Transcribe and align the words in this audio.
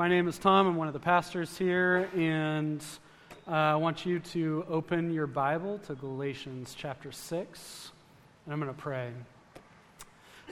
My 0.00 0.08
name 0.08 0.28
is 0.28 0.38
Tom. 0.38 0.66
I'm 0.66 0.76
one 0.76 0.88
of 0.88 0.94
the 0.94 0.98
pastors 0.98 1.58
here, 1.58 2.08
and 2.16 2.82
uh, 3.46 3.50
I 3.50 3.74
want 3.74 4.06
you 4.06 4.18
to 4.18 4.64
open 4.66 5.12
your 5.12 5.26
Bible 5.26 5.76
to 5.88 5.94
Galatians 5.94 6.74
chapter 6.74 7.12
6, 7.12 7.92
and 8.46 8.54
I'm 8.54 8.58
going 8.58 8.74
to 8.74 8.80
pray. 8.80 9.10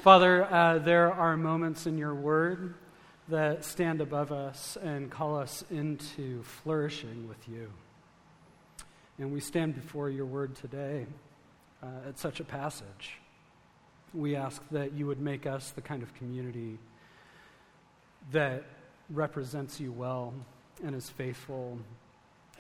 Father, 0.03 0.45
uh, 0.45 0.81
there 0.81 1.11
are 1.11 1.35
moments 1.39 1.87
in 1.87 1.97
your 1.97 2.15
word 2.15 2.75
that 3.31 3.65
stand 3.65 4.03
above 4.03 4.33
us 4.33 4.77
and 4.83 5.11
call 5.11 5.39
us 5.39 5.65
into 5.71 6.43
flourishing 6.43 7.27
with 7.27 7.49
you. 7.49 7.73
And 9.17 9.33
we 9.33 9.41
stand 9.41 9.75
before 9.75 10.11
your 10.11 10.27
word 10.27 10.57
today 10.57 11.07
uh, 11.83 12.09
at 12.09 12.19
such 12.19 12.39
a 12.41 12.45
passage. 12.45 13.17
We 14.13 14.37
ask 14.37 14.63
that 14.73 14.93
you 14.93 15.07
would 15.07 15.23
make 15.23 15.47
us 15.47 15.71
the 15.71 15.81
kind 15.81 16.03
of 16.03 16.13
community 16.13 16.79
that 18.31 18.65
represents 19.11 19.81
you 19.81 19.93
well 19.93 20.35
and 20.85 20.95
is 20.95 21.09
faithful 21.09 21.79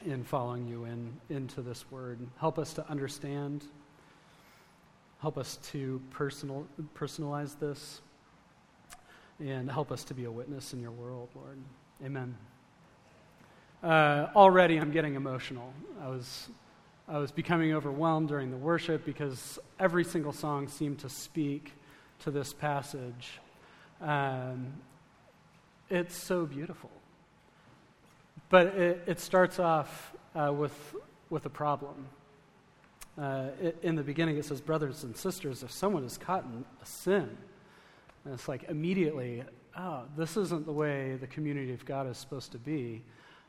in 0.06 0.24
following 0.24 0.66
you 0.66 0.84
in, 0.84 1.12
into 1.28 1.60
this 1.60 1.90
word. 1.90 2.18
Help 2.38 2.58
us 2.58 2.72
to 2.74 2.88
understand. 2.88 3.64
Help 5.20 5.36
us 5.36 5.56
to 5.70 6.00
personal, 6.10 6.66
personalize 6.94 7.58
this. 7.58 8.00
And 9.40 9.70
help 9.70 9.92
us 9.92 10.04
to 10.04 10.14
be 10.14 10.24
a 10.24 10.30
witness 10.30 10.72
in 10.72 10.80
your 10.80 10.90
world, 10.90 11.28
Lord. 11.34 11.58
Amen. 12.04 12.36
Uh, 13.82 14.26
already 14.34 14.78
I'm 14.78 14.90
getting 14.90 15.14
emotional. 15.14 15.72
I 16.02 16.08
was, 16.08 16.48
I 17.06 17.18
was 17.18 17.30
becoming 17.30 17.72
overwhelmed 17.72 18.28
during 18.28 18.50
the 18.50 18.56
worship 18.56 19.04
because 19.04 19.58
every 19.78 20.04
single 20.04 20.32
song 20.32 20.66
seemed 20.66 20.98
to 21.00 21.08
speak 21.08 21.72
to 22.20 22.32
this 22.32 22.52
passage. 22.52 23.38
Um, 24.00 24.72
it's 25.90 26.16
so 26.16 26.46
beautiful. 26.46 26.90
But 28.50 28.68
it, 28.68 29.02
it 29.06 29.20
starts 29.20 29.58
off 29.58 30.12
uh, 30.34 30.52
with, 30.52 30.94
with 31.30 31.46
a 31.46 31.50
problem. 31.50 32.06
Uh, 33.18 33.48
it, 33.60 33.78
in 33.82 33.96
the 33.96 34.02
beginning, 34.02 34.38
it 34.38 34.44
says, 34.44 34.60
Brothers 34.60 35.04
and 35.04 35.16
sisters, 35.16 35.62
if 35.62 35.70
someone 35.70 36.04
is 36.04 36.16
caught 36.16 36.44
in 36.44 36.64
a 36.82 36.86
sin, 36.86 37.36
and 38.24 38.34
it's 38.34 38.48
like 38.48 38.64
immediately, 38.64 39.42
oh, 39.76 40.02
this 40.16 40.36
isn't 40.36 40.66
the 40.66 40.72
way 40.72 41.16
the 41.16 41.26
community 41.26 41.72
of 41.72 41.84
God 41.84 42.08
is 42.08 42.16
supposed 42.16 42.52
to 42.52 42.58
be. 42.58 43.02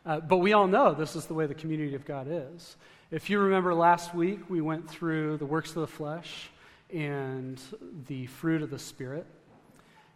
Uh, 0.06 0.20
but 0.20 0.38
we 0.38 0.54
all 0.54 0.68
know 0.68 0.94
this 0.94 1.16
is 1.16 1.26
the 1.26 1.34
way 1.34 1.46
the 1.46 1.54
community 1.54 1.96
of 1.96 2.06
God 2.06 2.28
is. 2.30 2.78
If 3.12 3.30
you 3.30 3.40
remember 3.40 3.74
last 3.74 4.16
week, 4.16 4.50
we 4.50 4.62
went 4.62 4.90
through 4.90 5.38
the 5.38 5.46
works 5.46 5.70
of 5.70 5.76
the 5.76 5.88
flesh 5.88 6.50
and 6.94 7.60
the 8.08 8.26
fruit 8.28 8.62
of 8.62 8.70
the 8.70 8.80
Spirit. 8.80 9.26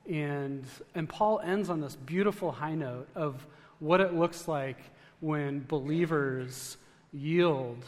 And, 0.09 0.65
and 0.95 1.07
Paul 1.07 1.39
ends 1.39 1.69
on 1.69 1.79
this 1.81 1.95
beautiful 1.95 2.51
high 2.51 2.75
note 2.75 3.07
of 3.15 3.45
what 3.79 4.01
it 4.01 4.13
looks 4.13 4.47
like 4.47 4.77
when 5.19 5.63
believers 5.67 6.77
yield 7.11 7.85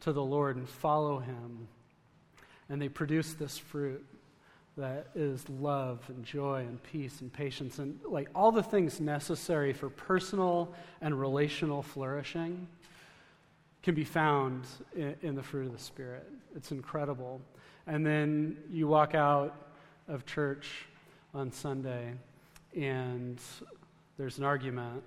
to 0.00 0.12
the 0.12 0.22
Lord 0.22 0.56
and 0.56 0.68
follow 0.68 1.18
him. 1.18 1.68
And 2.68 2.80
they 2.80 2.88
produce 2.88 3.34
this 3.34 3.58
fruit 3.58 4.04
that 4.76 5.08
is 5.14 5.48
love 5.48 6.00
and 6.08 6.24
joy 6.24 6.60
and 6.60 6.82
peace 6.82 7.22
and 7.22 7.32
patience 7.32 7.78
and 7.78 7.98
like 8.04 8.28
all 8.34 8.52
the 8.52 8.62
things 8.62 9.00
necessary 9.00 9.72
for 9.72 9.88
personal 9.88 10.72
and 11.00 11.18
relational 11.18 11.82
flourishing 11.82 12.68
can 13.82 13.94
be 13.94 14.04
found 14.04 14.66
in, 14.94 15.14
in, 15.22 15.34
the 15.34 15.42
fruit 15.42 15.66
of 15.66 15.72
the 15.72 15.78
Spirit. 15.78 16.28
It's 16.54 16.72
incredible. 16.72 17.40
And 17.86 18.04
then 18.04 18.58
you 18.70 18.88
walk 18.88 19.14
out 19.14 19.54
of 20.08 20.26
church 20.26 20.86
on 21.36 21.52
Sunday, 21.52 22.14
and 22.74 23.38
there's 24.16 24.38
an 24.38 24.44
argument 24.44 25.02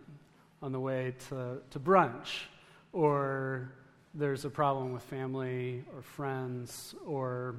on 0.62 0.72
the 0.72 0.80
way 0.80 1.16
to, 1.30 1.58
to 1.72 1.80
brunch, 1.80 2.44
or 2.94 3.72
there's 4.14 4.46
a 4.46 4.50
problem 4.50 4.94
with 4.94 5.02
family 5.02 5.84
or 5.96 6.04
friends, 6.04 6.94
or 7.04 7.56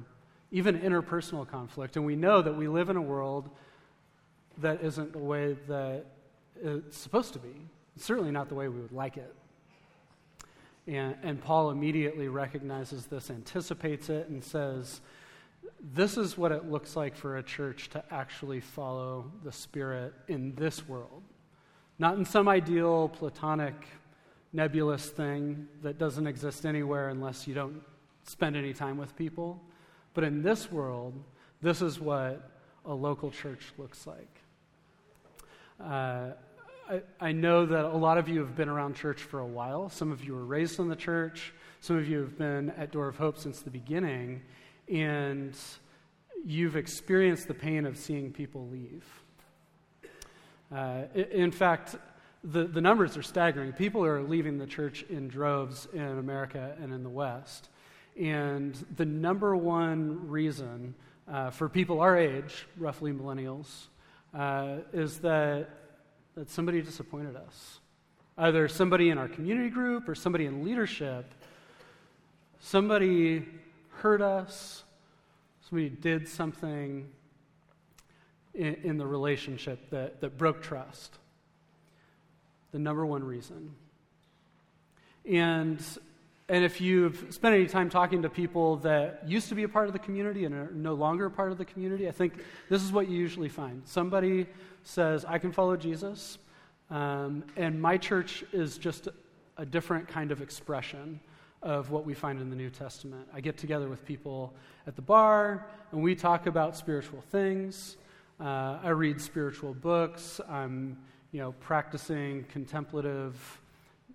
even 0.51 0.79
interpersonal 0.79 1.45
conflict. 1.45 1.97
And 1.97 2.05
we 2.05 2.15
know 2.15 2.41
that 2.41 2.55
we 2.55 2.69
live 2.69 2.89
in 2.89 2.95
a 2.95 3.01
world 3.01 3.49
that 4.59 4.81
isn't 4.81 5.11
the 5.11 5.19
way 5.19 5.57
that 5.67 6.05
it's 6.63 6.97
supposed 6.97 7.33
to 7.33 7.39
be. 7.39 7.67
It's 7.97 8.05
certainly 8.05 8.31
not 8.31 8.47
the 8.47 8.55
way 8.55 8.69
we 8.69 8.79
would 8.79 8.93
like 8.93 9.17
it. 9.17 9.35
And, 10.87 11.15
and 11.23 11.41
Paul 11.41 11.71
immediately 11.71 12.29
recognizes 12.29 13.05
this, 13.05 13.29
anticipates 13.29 14.09
it, 14.09 14.29
and 14.29 14.41
says, 14.41 15.01
this 15.79 16.17
is 16.17 16.37
what 16.37 16.51
it 16.51 16.69
looks 16.69 16.95
like 16.95 17.15
for 17.15 17.37
a 17.37 17.43
church 17.43 17.89
to 17.89 18.03
actually 18.11 18.59
follow 18.59 19.31
the 19.43 19.51
Spirit 19.51 20.13
in 20.27 20.53
this 20.55 20.87
world. 20.87 21.23
Not 21.97 22.17
in 22.17 22.25
some 22.25 22.47
ideal, 22.47 23.09
platonic, 23.09 23.75
nebulous 24.53 25.07
thing 25.09 25.67
that 25.81 25.97
doesn't 25.97 26.27
exist 26.27 26.65
anywhere 26.65 27.09
unless 27.09 27.47
you 27.47 27.53
don't 27.53 27.81
spend 28.23 28.55
any 28.55 28.73
time 28.73 28.97
with 28.97 29.15
people. 29.15 29.61
But 30.13 30.23
in 30.23 30.41
this 30.41 30.71
world, 30.71 31.13
this 31.61 31.81
is 31.81 31.99
what 31.99 32.49
a 32.85 32.93
local 32.93 33.31
church 33.31 33.71
looks 33.77 34.05
like. 34.05 34.41
Uh, 35.79 36.31
I, 36.89 37.01
I, 37.19 37.31
know 37.31 37.65
that 37.65 37.85
a 37.85 37.97
lot 37.97 38.17
of 38.17 38.27
you 38.27 38.39
have 38.39 38.55
been 38.55 38.69
around 38.69 38.95
church 38.95 39.21
for 39.21 39.39
a 39.39 39.45
while. 39.45 39.89
Some 39.89 40.11
of 40.11 40.23
you 40.23 40.33
were 40.33 40.45
raised 40.45 40.79
in 40.79 40.89
the 40.89 40.95
church. 40.95 41.53
Some 41.79 41.97
of 41.97 42.07
you 42.07 42.19
have 42.19 42.37
been 42.37 42.71
at 42.71 42.91
Door 42.91 43.07
of 43.07 43.17
Hope 43.17 43.37
since 43.37 43.61
the 43.61 43.71
beginning 43.71 44.43
and 44.91 45.55
you've 46.45 46.75
experienced 46.75 47.47
the 47.47 47.53
pain 47.53 47.85
of 47.85 47.97
seeing 47.97 48.31
people 48.31 48.67
leave. 48.67 49.05
Uh, 50.71 51.03
in 51.13 51.51
fact, 51.51 51.95
the, 52.43 52.65
the 52.65 52.81
numbers 52.81 53.17
are 53.17 53.21
staggering. 53.21 53.71
People 53.73 54.03
are 54.03 54.21
leaving 54.21 54.57
the 54.57 54.65
church 54.65 55.03
in 55.09 55.27
droves 55.27 55.87
in 55.93 56.01
America 56.01 56.75
and 56.81 56.93
in 56.93 57.03
the 57.03 57.09
West. 57.09 57.69
And 58.19 58.73
the 58.97 59.05
number 59.05 59.55
one 59.55 60.29
reason 60.29 60.93
uh, 61.31 61.51
for 61.51 61.69
people 61.69 62.01
our 62.01 62.17
age, 62.17 62.67
roughly 62.77 63.13
millennials, 63.13 63.87
uh, 64.33 64.77
is 64.91 65.19
that, 65.19 65.69
that 66.35 66.49
somebody 66.49 66.81
disappointed 66.81 67.35
us. 67.35 67.79
Either 68.37 68.67
somebody 68.67 69.09
in 69.09 69.17
our 69.17 69.27
community 69.27 69.69
group 69.69 70.09
or 70.09 70.15
somebody 70.15 70.45
in 70.45 70.63
leadership, 70.63 71.33
somebody 72.59 73.45
hurt 74.01 74.21
us, 74.21 74.83
somebody 75.69 75.89
did 75.89 76.27
something 76.27 77.07
in, 78.55 78.73
in 78.83 78.97
the 78.97 79.05
relationship 79.05 79.89
that, 79.91 80.21
that 80.21 80.37
broke 80.37 80.61
trust. 80.61 81.19
The 82.71 82.79
number 82.79 83.05
one 83.05 83.23
reason. 83.23 83.75
And, 85.29 85.79
and 86.49 86.65
if 86.65 86.81
you've 86.81 87.27
spent 87.29 87.53
any 87.53 87.67
time 87.67 87.91
talking 87.91 88.23
to 88.23 88.29
people 88.29 88.77
that 88.77 89.23
used 89.27 89.49
to 89.49 89.55
be 89.55 89.63
a 89.63 89.69
part 89.69 89.85
of 89.85 89.93
the 89.93 89.99
community 89.99 90.45
and 90.45 90.55
are 90.55 90.71
no 90.73 90.95
longer 90.95 91.27
a 91.27 91.31
part 91.31 91.51
of 91.51 91.59
the 91.59 91.65
community, 91.65 92.07
I 92.07 92.11
think 92.11 92.43
this 92.69 92.81
is 92.81 92.91
what 92.91 93.07
you 93.07 93.17
usually 93.17 93.49
find. 93.49 93.83
Somebody 93.85 94.47
says, 94.83 95.25
I 95.25 95.37
can 95.37 95.51
follow 95.51 95.77
Jesus, 95.77 96.39
um, 96.89 97.43
and 97.55 97.79
my 97.79 97.97
church 97.97 98.43
is 98.51 98.79
just 98.79 99.09
a 99.57 99.65
different 99.65 100.07
kind 100.07 100.31
of 100.31 100.41
expression 100.41 101.19
of 101.61 101.91
what 101.91 102.05
we 102.05 102.13
find 102.13 102.41
in 102.41 102.49
the 102.49 102.55
New 102.55 102.69
Testament. 102.69 103.27
I 103.33 103.41
get 103.41 103.57
together 103.57 103.87
with 103.87 104.05
people 104.05 104.53
at 104.87 104.95
the 104.95 105.01
bar, 105.01 105.67
and 105.91 106.01
we 106.01 106.15
talk 106.15 106.47
about 106.47 106.75
spiritual 106.75 107.21
things. 107.31 107.97
Uh, 108.39 108.79
I 108.83 108.89
read 108.89 109.21
spiritual 109.21 109.73
books. 109.75 110.41
I'm, 110.49 110.97
you 111.31 111.39
know, 111.39 111.51
practicing 111.59 112.45
contemplative 112.45 113.61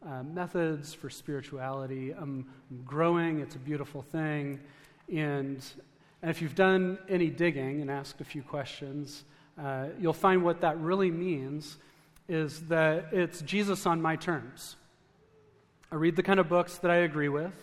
uh, 0.04 0.22
methods 0.24 0.92
for 0.92 1.08
spirituality. 1.08 2.10
I'm, 2.10 2.46
I'm, 2.70 2.82
growing. 2.84 3.40
It's 3.40 3.54
a 3.54 3.60
beautiful 3.60 4.02
thing. 4.02 4.60
And, 5.08 5.64
and 6.22 6.30
if 6.30 6.42
you've 6.42 6.56
done 6.56 6.98
any 7.08 7.28
digging 7.28 7.80
and 7.80 7.90
asked 7.90 8.20
a 8.20 8.24
few 8.24 8.42
questions, 8.42 9.24
uh, 9.62 9.86
you'll 10.00 10.12
find 10.12 10.42
what 10.42 10.60
that 10.62 10.78
really 10.78 11.10
means 11.10 11.76
is 12.28 12.62
that 12.62 13.06
it's 13.12 13.40
Jesus 13.42 13.86
on 13.86 14.02
my 14.02 14.16
terms. 14.16 14.76
I 15.90 15.94
read 15.94 16.16
the 16.16 16.22
kind 16.22 16.40
of 16.40 16.48
books 16.48 16.78
that 16.78 16.90
I 16.90 16.96
agree 16.96 17.28
with. 17.28 17.54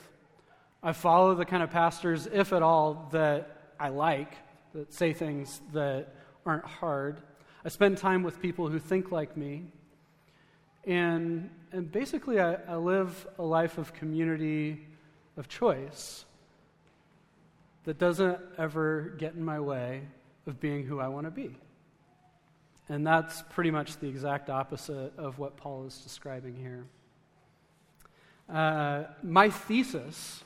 I 0.81 0.93
follow 0.93 1.35
the 1.35 1.45
kind 1.45 1.61
of 1.61 1.71
pastors, 1.71 2.27
if 2.31 2.53
at 2.53 2.63
all, 2.63 3.09
that 3.11 3.73
I 3.79 3.89
like, 3.89 4.33
that 4.73 4.93
say 4.93 5.11
things 5.11 5.61
that 5.73 6.07
aren't 6.45 6.65
hard. 6.65 7.21
I 7.65 7.69
spend 7.69 7.97
time 7.97 8.23
with 8.23 8.41
people 8.41 8.69
who 8.69 8.79
think 8.79 9.11
like 9.11 9.35
me. 9.35 9.65
And, 10.85 11.49
and 11.71 11.91
basically, 11.91 12.39
I, 12.39 12.53
I 12.67 12.75
live 12.75 13.27
a 13.37 13.43
life 13.43 13.77
of 13.77 13.93
community 13.93 14.85
of 15.35 15.47
choice 15.49 16.25
that 17.83 17.97
doesn't 17.97 18.39
ever 18.57 19.15
get 19.17 19.33
in 19.33 19.43
my 19.43 19.59
way 19.59 20.03
of 20.47 20.59
being 20.61 20.85
who 20.85 20.99
I 20.99 21.09
want 21.09 21.27
to 21.27 21.31
be. 21.31 21.57
And 22.87 23.05
that's 23.05 23.41
pretty 23.49 23.71
much 23.71 23.97
the 23.97 24.07
exact 24.07 24.49
opposite 24.49 25.13
of 25.17 25.39
what 25.39 25.57
Paul 25.57 25.85
is 25.85 25.97
describing 25.97 26.55
here. 26.55 26.85
Uh, 28.53 29.05
my 29.23 29.49
thesis 29.49 30.43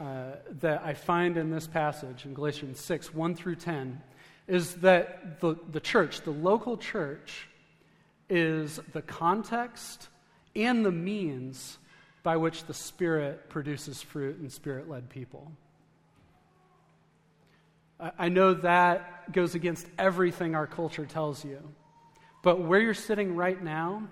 uh, 0.00 0.36
that 0.60 0.82
I 0.82 0.94
find 0.94 1.36
in 1.36 1.50
this 1.50 1.66
passage 1.66 2.24
in 2.24 2.32
Galatians 2.32 2.80
6 2.80 3.12
1 3.12 3.34
through 3.34 3.56
10 3.56 4.00
is 4.48 4.76
that 4.76 5.40
the, 5.40 5.56
the 5.70 5.80
church, 5.80 6.22
the 6.22 6.30
local 6.30 6.78
church, 6.78 7.46
is 8.30 8.80
the 8.94 9.02
context 9.02 10.08
and 10.56 10.82
the 10.84 10.90
means 10.90 11.76
by 12.22 12.38
which 12.38 12.64
the 12.64 12.74
Spirit 12.74 13.50
produces 13.50 14.00
fruit 14.00 14.40
in 14.40 14.48
Spirit 14.48 14.88
led 14.88 15.10
people. 15.10 15.52
I 18.18 18.30
know 18.30 18.54
that 18.54 19.30
goes 19.30 19.54
against 19.54 19.86
everything 19.98 20.54
our 20.54 20.66
culture 20.66 21.04
tells 21.04 21.44
you. 21.44 21.60
But 22.42 22.62
where 22.62 22.80
you're 22.80 22.94
sitting 22.94 23.36
right 23.36 23.62
now, 23.62 24.08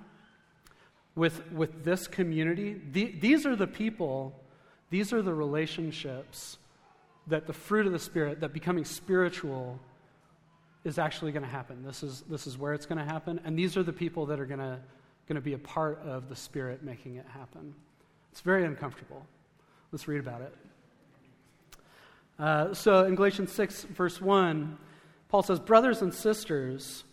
with, 1.20 1.52
with 1.52 1.84
this 1.84 2.06
community, 2.06 2.80
the, 2.92 3.14
these 3.20 3.44
are 3.44 3.54
the 3.54 3.66
people, 3.66 4.32
these 4.88 5.12
are 5.12 5.20
the 5.20 5.34
relationships 5.34 6.56
that 7.26 7.46
the 7.46 7.52
fruit 7.52 7.84
of 7.84 7.92
the 7.92 7.98
Spirit, 7.98 8.40
that 8.40 8.54
becoming 8.54 8.86
spiritual 8.86 9.78
is 10.82 10.98
actually 10.98 11.30
going 11.30 11.42
to 11.42 11.48
happen. 11.48 11.84
This 11.84 12.02
is, 12.02 12.22
this 12.22 12.46
is 12.46 12.56
where 12.56 12.72
it's 12.72 12.86
going 12.86 12.96
to 12.96 13.04
happen. 13.04 13.38
And 13.44 13.54
these 13.54 13.76
are 13.76 13.82
the 13.82 13.92
people 13.92 14.24
that 14.26 14.40
are 14.40 14.46
going 14.46 14.60
to, 14.60 14.78
going 15.28 15.34
to 15.34 15.42
be 15.42 15.52
a 15.52 15.58
part 15.58 16.00
of 16.06 16.30
the 16.30 16.36
Spirit 16.36 16.82
making 16.82 17.16
it 17.16 17.26
happen. 17.26 17.74
It's 18.32 18.40
very 18.40 18.64
uncomfortable. 18.64 19.26
Let's 19.92 20.08
read 20.08 20.20
about 20.20 20.40
it. 20.40 20.56
Uh, 22.38 22.72
so 22.72 23.04
in 23.04 23.14
Galatians 23.14 23.52
6, 23.52 23.84
verse 23.94 24.22
1, 24.22 24.78
Paul 25.28 25.42
says, 25.42 25.60
Brothers 25.60 26.00
and 26.00 26.14
sisters, 26.14 27.04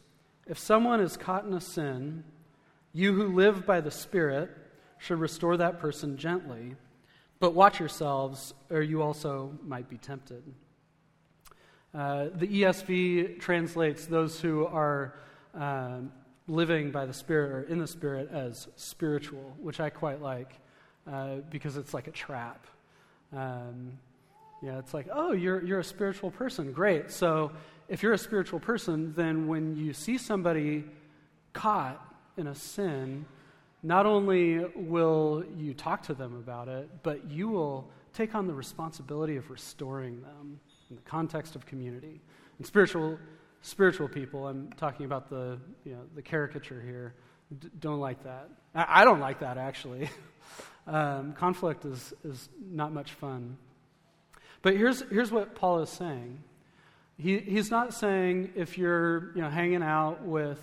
if 0.48 0.58
someone 0.58 1.02
is 1.02 1.18
caught 1.18 1.44
in 1.44 1.54
a 1.54 1.60
sin, 1.60 2.24
you 2.98 3.14
who 3.14 3.28
live 3.28 3.64
by 3.64 3.80
the 3.80 3.92
Spirit 3.92 4.50
should 4.98 5.20
restore 5.20 5.56
that 5.58 5.80
person 5.80 6.18
gently, 6.18 6.76
but 7.40 7.54
watch 7.54 7.80
yourselves, 7.80 8.56
or 8.72 8.82
you 8.82 9.04
also 9.04 9.52
might 9.64 9.88
be 9.88 10.00
tempted. 10.00 10.42
Uh, 11.94 12.30
the 12.34 12.48
ESV 12.48 13.40
translates 13.40 14.08
those 14.08 14.42
who 14.42 14.66
are 14.66 15.14
uh, 15.54 16.00
living 16.48 16.90
by 16.90 17.06
the 17.06 17.14
Spirit 17.14 17.52
or 17.52 17.62
in 17.72 17.78
the 17.78 17.86
Spirit 17.86 18.32
as 18.32 18.68
spiritual, 18.78 19.56
which 19.60 19.80
I 19.80 19.92
quite 19.92 20.20
like 20.20 20.54
uh, 21.06 21.36
because 21.52 21.78
it's 21.78 21.94
like 21.94 22.08
a 22.08 22.12
trap. 22.12 22.66
Um, 23.32 23.92
yeah, 24.64 24.80
it's 24.80 24.96
like, 24.96 25.08
oh, 25.14 25.34
you're, 25.34 25.64
you're 25.64 25.82
a 25.82 25.84
spiritual 25.84 26.32
person. 26.32 26.72
Great. 26.72 27.12
So 27.12 27.52
if 27.90 28.02
you're 28.02 28.14
a 28.14 28.18
spiritual 28.18 28.60
person, 28.60 29.14
then 29.16 29.46
when 29.46 29.76
you 29.76 29.94
see 29.94 30.18
somebody 30.18 30.84
caught 31.54 32.07
in 32.38 32.48
a 32.48 32.56
sin, 32.56 33.26
not 33.84 34.06
only 34.06 34.66
will 34.76 35.44
you 35.58 35.74
talk 35.74 36.04
to 36.04 36.14
them 36.14 36.36
about 36.36 36.68
it, 36.68 36.90
but 37.04 37.30
you 37.30 37.50
will 37.50 37.90
take 38.14 38.36
on 38.36 38.48
the 38.48 38.54
responsibility 38.54 39.38
of 39.38 39.50
restoring 39.50 40.22
them 40.22 40.60
in 40.90 40.96
the 40.96 41.02
context 41.04 41.56
of 41.56 41.66
community. 41.66 42.22
And 42.58 42.66
spiritual, 42.66 43.20
spiritual 43.62 44.08
people, 44.08 44.48
I'm 44.48 44.72
talking 44.74 45.06
about 45.06 45.30
the, 45.30 45.60
you 45.86 45.94
know, 45.94 46.02
the 46.16 46.22
caricature 46.22 46.82
here, 46.82 47.14
d- 47.60 47.70
don't 47.80 48.00
like 48.00 48.24
that. 48.24 48.50
I, 48.74 49.02
I, 49.02 49.06
don't 49.06 49.20
like 49.20 49.40
that, 49.40 49.58
actually. 49.58 50.10
um, 50.88 51.34
conflict 51.34 51.86
is, 51.86 52.14
is 52.24 52.50
not 52.60 52.92
much 52.92 53.12
fun. 53.14 53.58
But 54.62 54.76
here's, 54.76 55.02
here's 55.10 55.32
what 55.32 55.56
Paul 55.56 55.82
is 55.82 55.90
saying. 55.90 56.40
He, 57.20 57.38
he's 57.40 57.70
not 57.70 57.94
saying 57.94 58.52
if 58.56 58.78
you're 58.78 59.36
you 59.36 59.42
know, 59.42 59.50
hanging 59.50 59.84
out 59.84 60.24
with 60.24 60.60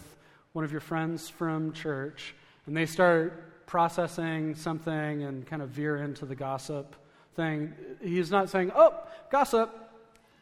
one 0.55 0.65
of 0.65 0.71
your 0.71 0.81
friends 0.81 1.29
from 1.29 1.73
church 1.73 2.35
and 2.67 2.77
they 2.77 2.87
start 2.87 3.67
processing 3.67 4.55
something 4.55 5.25
and 5.25 5.45
kind 5.47 5.61
of 5.61 5.69
veer 5.69 5.97
into 5.97 6.25
the 6.25 6.35
gossip 6.37 6.95
thing, 7.35 7.75
he's 8.01 8.31
not 8.31 8.49
saying, 8.49 8.71
oh, 8.75 8.95
gossip, 9.31 9.93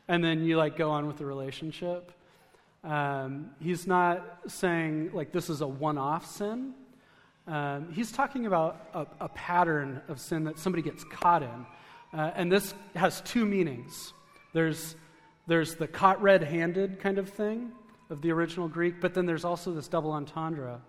and 0.09 0.23
then 0.23 0.45
you 0.45 0.59
like 0.59 0.77
go 0.77 0.91
on 0.91 1.07
with 1.07 1.17
the 1.17 1.25
relationship. 1.25 2.13
Um, 2.85 3.53
he's 3.59 3.87
not 3.87 4.23
saying 4.49 5.13
like 5.15 5.33
this 5.33 5.49
is 5.49 5.63
a 5.63 5.67
one 5.67 5.97
off 5.97 6.27
sin. 6.27 6.75
Um, 7.47 7.91
he's 7.91 8.13
talking 8.13 8.45
about 8.45 8.89
a, 8.93 9.25
a, 9.25 9.29
pattern 9.31 10.03
of 10.09 10.21
sin 10.21 10.45
that 10.45 10.59
somebody 10.59 10.83
gets 10.83 11.05
caught 11.05 11.43
in. 11.43 11.67
Uh, 12.13 12.33
and 12.37 12.53
this 12.53 12.75
has 12.95 13.23
two 13.23 13.47
meanings. 13.47 14.13
There's, 14.53 14.95
there's 15.47 15.75
the 15.75 15.89
caught 15.89 16.21
red 16.21 16.45
handed 16.45 17.01
kind 17.01 17.19
of 17.19 17.31
thing 17.31 17.73
of 18.13 18.21
the 18.21 18.31
original 18.31 18.69
Greek, 18.69 19.01
but 19.01 19.15
then 19.15 19.25
there's 19.25 19.45
also 19.45 19.73
this 19.73 19.89
double 19.89 20.13
entendre 20.13 20.81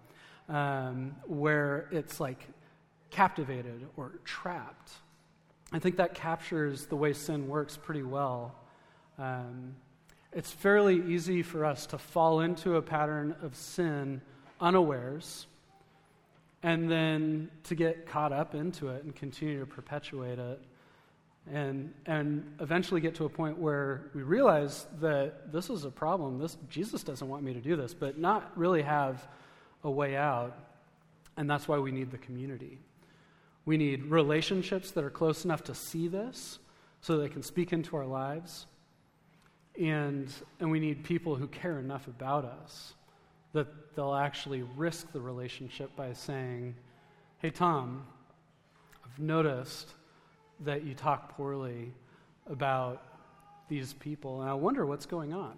um, 0.50 1.16
where 1.26 1.88
it's 1.90 2.20
like 2.20 2.46
captivated 3.10 3.88
or 3.96 4.20
trapped. 4.26 4.92
I 5.72 5.80
think 5.80 5.96
that 5.96 6.14
captures 6.14 6.86
the 6.86 6.98
way 6.98 7.14
sin 7.14 7.48
works 7.48 7.78
pretty 7.78 8.04
well. 8.04 8.54
Um, 9.18 9.74
it's 10.34 10.52
fairly 10.52 11.02
easy 11.14 11.44
for 11.44 11.64
us 11.64 11.86
to 11.88 11.98
fall 11.98 12.42
into 12.42 12.76
a 12.76 12.82
pattern 12.82 13.36
of 13.42 13.56
sin 13.56 14.22
unawares 14.60 15.48
and 16.62 16.92
then 16.92 17.50
to 17.64 17.76
get 17.76 18.06
caught 18.06 18.34
up 18.34 18.54
into 18.54 18.90
it 18.90 19.04
and 19.06 19.16
continue 19.16 19.62
to 19.62 19.66
perpetuate 19.66 20.40
it 20.40 20.60
and, 21.52 21.94
and 22.06 22.56
eventually 22.60 23.02
get 23.02 23.16
to 23.16 23.26
a 23.26 23.30
point 23.30 23.58
where 23.58 24.10
we 24.14 24.24
realize 24.24 24.88
that 25.02 25.52
this 25.52 25.70
is 25.70 25.84
a 25.84 25.92
problem. 25.92 26.40
This, 26.40 26.58
Jesus 26.70 27.04
doesn't 27.04 27.28
want 27.28 27.44
me 27.44 27.54
to 27.54 27.60
do 27.60 27.76
this, 27.76 27.94
but 27.94 28.18
not 28.18 28.52
really 28.58 28.82
have 28.82 29.28
a 29.84 29.92
way 29.92 30.16
out. 30.16 30.58
And 31.36 31.50
that's 31.50 31.68
why 31.68 31.80
we 31.80 31.92
need 31.92 32.12
the 32.12 32.18
community. 32.18 32.80
We 33.66 33.78
need 33.78 34.06
relationships 34.06 34.92
that 34.92 35.04
are 35.04 35.10
close 35.10 35.46
enough 35.46 35.64
to 35.66 35.76
see 35.76 36.08
this 36.08 36.60
so 37.02 37.18
they 37.18 37.30
can 37.30 37.44
speak 37.44 37.74
into 37.74 37.98
our 37.98 38.06
lives. 38.06 38.66
And, 39.80 40.32
and 40.60 40.72
we 40.72 40.80
need 40.80 41.04
people 41.04 41.36
who 41.36 41.48
care 41.48 41.80
enough 41.80 42.08
about 42.08 42.46
us 42.46 42.94
that 43.54 43.96
they'll 43.96 44.16
actually 44.16 44.64
risk 44.76 45.12
the 45.12 45.22
relationship 45.22 45.96
by 45.96 46.14
saying, 46.14 46.76
Hey, 47.40 47.50
Tom, 47.50 48.06
I've 49.06 49.20
noticed 49.20 49.94
that 50.62 50.84
you 50.84 50.94
talk 50.94 51.36
poorly 51.36 51.94
about 52.48 53.04
these 53.70 53.94
people, 53.94 54.42
and 54.42 54.50
I 54.50 54.54
wonder 54.54 54.86
what's 54.86 55.06
going 55.06 55.34
on. 55.34 55.54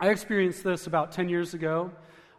I 0.00 0.08
experienced 0.08 0.64
this 0.64 0.86
about 0.86 1.12
10 1.12 1.28
years 1.28 1.54
ago. 1.54 1.90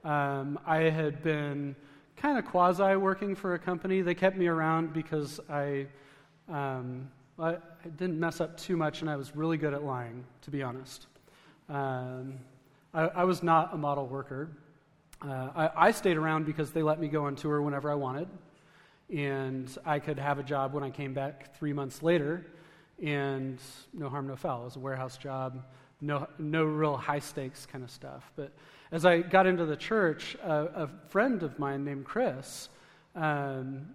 Um, 0.03 0.59
I 0.65 0.77
had 0.77 1.23
been 1.23 1.75
kind 2.17 2.37
of 2.37 2.45
quasi 2.45 2.95
working 2.95 3.35
for 3.35 3.53
a 3.53 3.59
company. 3.59 4.01
They 4.01 4.15
kept 4.15 4.37
me 4.37 4.47
around 4.47 4.93
because 4.93 5.39
I, 5.49 5.87
um, 6.49 7.09
I, 7.39 7.57
didn't 7.97 8.19
mess 8.19 8.41
up 8.41 8.57
too 8.57 8.77
much 8.77 9.01
and 9.01 9.09
I 9.09 9.15
was 9.15 9.35
really 9.35 9.57
good 9.57 9.73
at 9.73 9.83
lying, 9.83 10.23
to 10.41 10.51
be 10.51 10.63
honest. 10.63 11.07
Um, 11.69 12.39
I, 12.93 13.03
I, 13.03 13.23
was 13.23 13.43
not 13.43 13.73
a 13.73 13.77
model 13.77 14.07
worker. 14.07 14.49
Uh, 15.21 15.49
I, 15.55 15.87
I 15.87 15.91
stayed 15.91 16.17
around 16.17 16.45
because 16.45 16.71
they 16.71 16.83
let 16.83 16.99
me 16.99 17.07
go 17.07 17.25
on 17.25 17.35
tour 17.35 17.61
whenever 17.61 17.91
I 17.91 17.95
wanted 17.95 18.27
and 19.13 19.77
I 19.85 19.99
could 19.99 20.17
have 20.17 20.39
a 20.39 20.43
job 20.43 20.73
when 20.73 20.83
I 20.83 20.89
came 20.89 21.13
back 21.13 21.55
three 21.55 21.73
months 21.73 22.01
later, 22.01 22.45
and 23.01 23.59
no 23.93 24.09
harm, 24.09 24.27
no 24.27 24.35
foul. 24.35 24.61
It 24.61 24.65
was 24.65 24.75
a 24.75 24.79
warehouse 24.79 25.17
job, 25.17 25.63
no, 26.01 26.27
no 26.39 26.63
real 26.63 26.97
high 26.97 27.19
stakes 27.19 27.65
kind 27.65 27.83
of 27.83 27.91
stuff. 27.91 28.31
But 28.35 28.51
as 28.91 29.05
I 29.05 29.19
got 29.19 29.45
into 29.45 29.65
the 29.65 29.75
church, 29.75 30.35
uh, 30.43 30.67
a 30.75 30.89
friend 31.09 31.43
of 31.43 31.59
mine 31.59 31.83
named 31.83 32.05
Chris 32.05 32.69
um, 33.15 33.87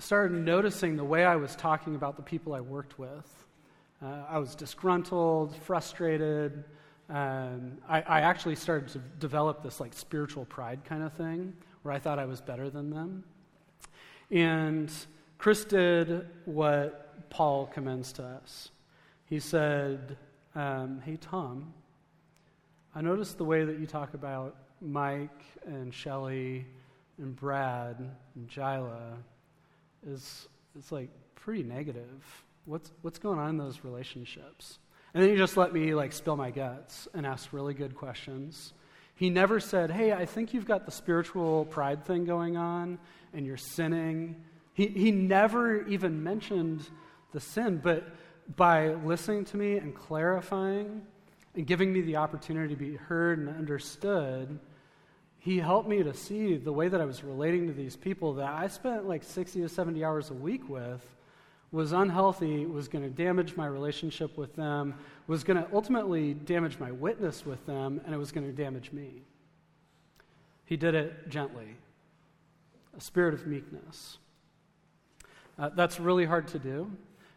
started 0.00 0.32
noticing 0.32 0.96
the 0.96 1.04
way 1.04 1.24
I 1.24 1.36
was 1.36 1.54
talking 1.54 1.94
about 1.94 2.16
the 2.16 2.22
people 2.22 2.52
I 2.52 2.60
worked 2.60 2.98
with. 2.98 3.46
Uh, 4.02 4.24
I 4.28 4.38
was 4.38 4.54
disgruntled, 4.54 5.54
frustrated. 5.56 6.64
Um, 7.08 7.78
I, 7.88 8.02
I 8.02 8.20
actually 8.20 8.56
started 8.56 8.88
to 8.88 8.98
develop 9.20 9.62
this 9.62 9.80
like 9.80 9.92
spiritual 9.92 10.44
pride 10.46 10.84
kind 10.84 11.02
of 11.02 11.12
thing, 11.12 11.56
where 11.82 11.94
I 11.94 11.98
thought 12.00 12.18
I 12.18 12.24
was 12.24 12.40
better 12.40 12.70
than 12.70 12.90
them. 12.90 13.24
And 14.30 14.90
Chris 15.38 15.64
did 15.64 16.26
what 16.44 17.30
Paul 17.30 17.66
commends 17.66 18.12
to 18.14 18.24
us. 18.24 18.70
He 19.26 19.40
said, 19.40 20.16
um, 20.54 21.00
Hey, 21.04 21.16
Tom, 21.16 21.72
I 22.94 23.00
noticed 23.00 23.38
the 23.38 23.44
way 23.44 23.64
that 23.64 23.78
you 23.78 23.86
talk 23.86 24.14
about 24.14 24.56
Mike 24.80 25.44
and 25.66 25.92
Shelly 25.92 26.66
and 27.18 27.34
Brad 27.34 27.96
and 28.34 28.48
Jila 28.48 29.16
is 30.06 30.48
it's 30.76 30.92
like 30.92 31.10
pretty 31.34 31.62
negative. 31.62 32.24
What's 32.64 32.90
what's 33.02 33.18
going 33.18 33.38
on 33.38 33.50
in 33.50 33.56
those 33.56 33.84
relationships? 33.84 34.78
And 35.14 35.22
then 35.22 35.30
he 35.30 35.36
just 35.36 35.56
let 35.56 35.72
me 35.72 35.94
like 35.94 36.12
spill 36.12 36.36
my 36.36 36.50
guts 36.50 37.08
and 37.14 37.26
ask 37.26 37.52
really 37.52 37.74
good 37.74 37.94
questions. 37.94 38.72
He 39.18 39.30
never 39.30 39.58
said, 39.58 39.90
Hey, 39.90 40.12
I 40.12 40.26
think 40.26 40.54
you've 40.54 40.64
got 40.64 40.86
the 40.86 40.92
spiritual 40.92 41.64
pride 41.64 42.04
thing 42.04 42.24
going 42.24 42.56
on 42.56 43.00
and 43.34 43.44
you're 43.44 43.56
sinning. 43.56 44.36
He, 44.74 44.86
he 44.86 45.10
never 45.10 45.84
even 45.88 46.22
mentioned 46.22 46.88
the 47.32 47.40
sin, 47.40 47.80
but 47.82 48.06
by 48.54 48.94
listening 48.94 49.44
to 49.46 49.56
me 49.56 49.76
and 49.76 49.92
clarifying 49.92 51.02
and 51.56 51.66
giving 51.66 51.92
me 51.92 52.00
the 52.00 52.14
opportunity 52.14 52.72
to 52.72 52.78
be 52.78 52.94
heard 52.94 53.40
and 53.40 53.48
understood, 53.48 54.56
he 55.40 55.58
helped 55.58 55.88
me 55.88 56.04
to 56.04 56.14
see 56.14 56.56
the 56.56 56.72
way 56.72 56.86
that 56.86 57.00
I 57.00 57.04
was 57.04 57.24
relating 57.24 57.66
to 57.66 57.72
these 57.72 57.96
people 57.96 58.34
that 58.34 58.48
I 58.48 58.68
spent 58.68 59.08
like 59.08 59.24
60 59.24 59.62
to 59.62 59.68
70 59.68 60.04
hours 60.04 60.30
a 60.30 60.34
week 60.34 60.68
with 60.68 61.04
was 61.70 61.92
unhealthy, 61.92 62.64
was 62.64 62.88
going 62.88 63.04
to 63.04 63.10
damage 63.10 63.56
my 63.56 63.66
relationship 63.66 64.36
with 64.38 64.54
them, 64.56 64.94
was 65.26 65.44
going 65.44 65.62
to 65.62 65.68
ultimately 65.72 66.34
damage 66.34 66.78
my 66.78 66.90
witness 66.90 67.44
with 67.44 67.64
them, 67.66 68.00
and 68.04 68.14
it 68.14 68.18
was 68.18 68.32
going 68.32 68.46
to 68.46 68.52
damage 68.52 68.92
me. 68.92 69.22
He 70.64 70.76
did 70.76 70.94
it 70.94 71.28
gently, 71.28 71.76
a 72.96 73.00
spirit 73.00 73.34
of 73.34 73.46
meekness. 73.46 74.18
Uh, 75.58 75.70
that's 75.70 76.00
really 76.00 76.24
hard 76.24 76.48
to 76.48 76.58
do, 76.58 76.90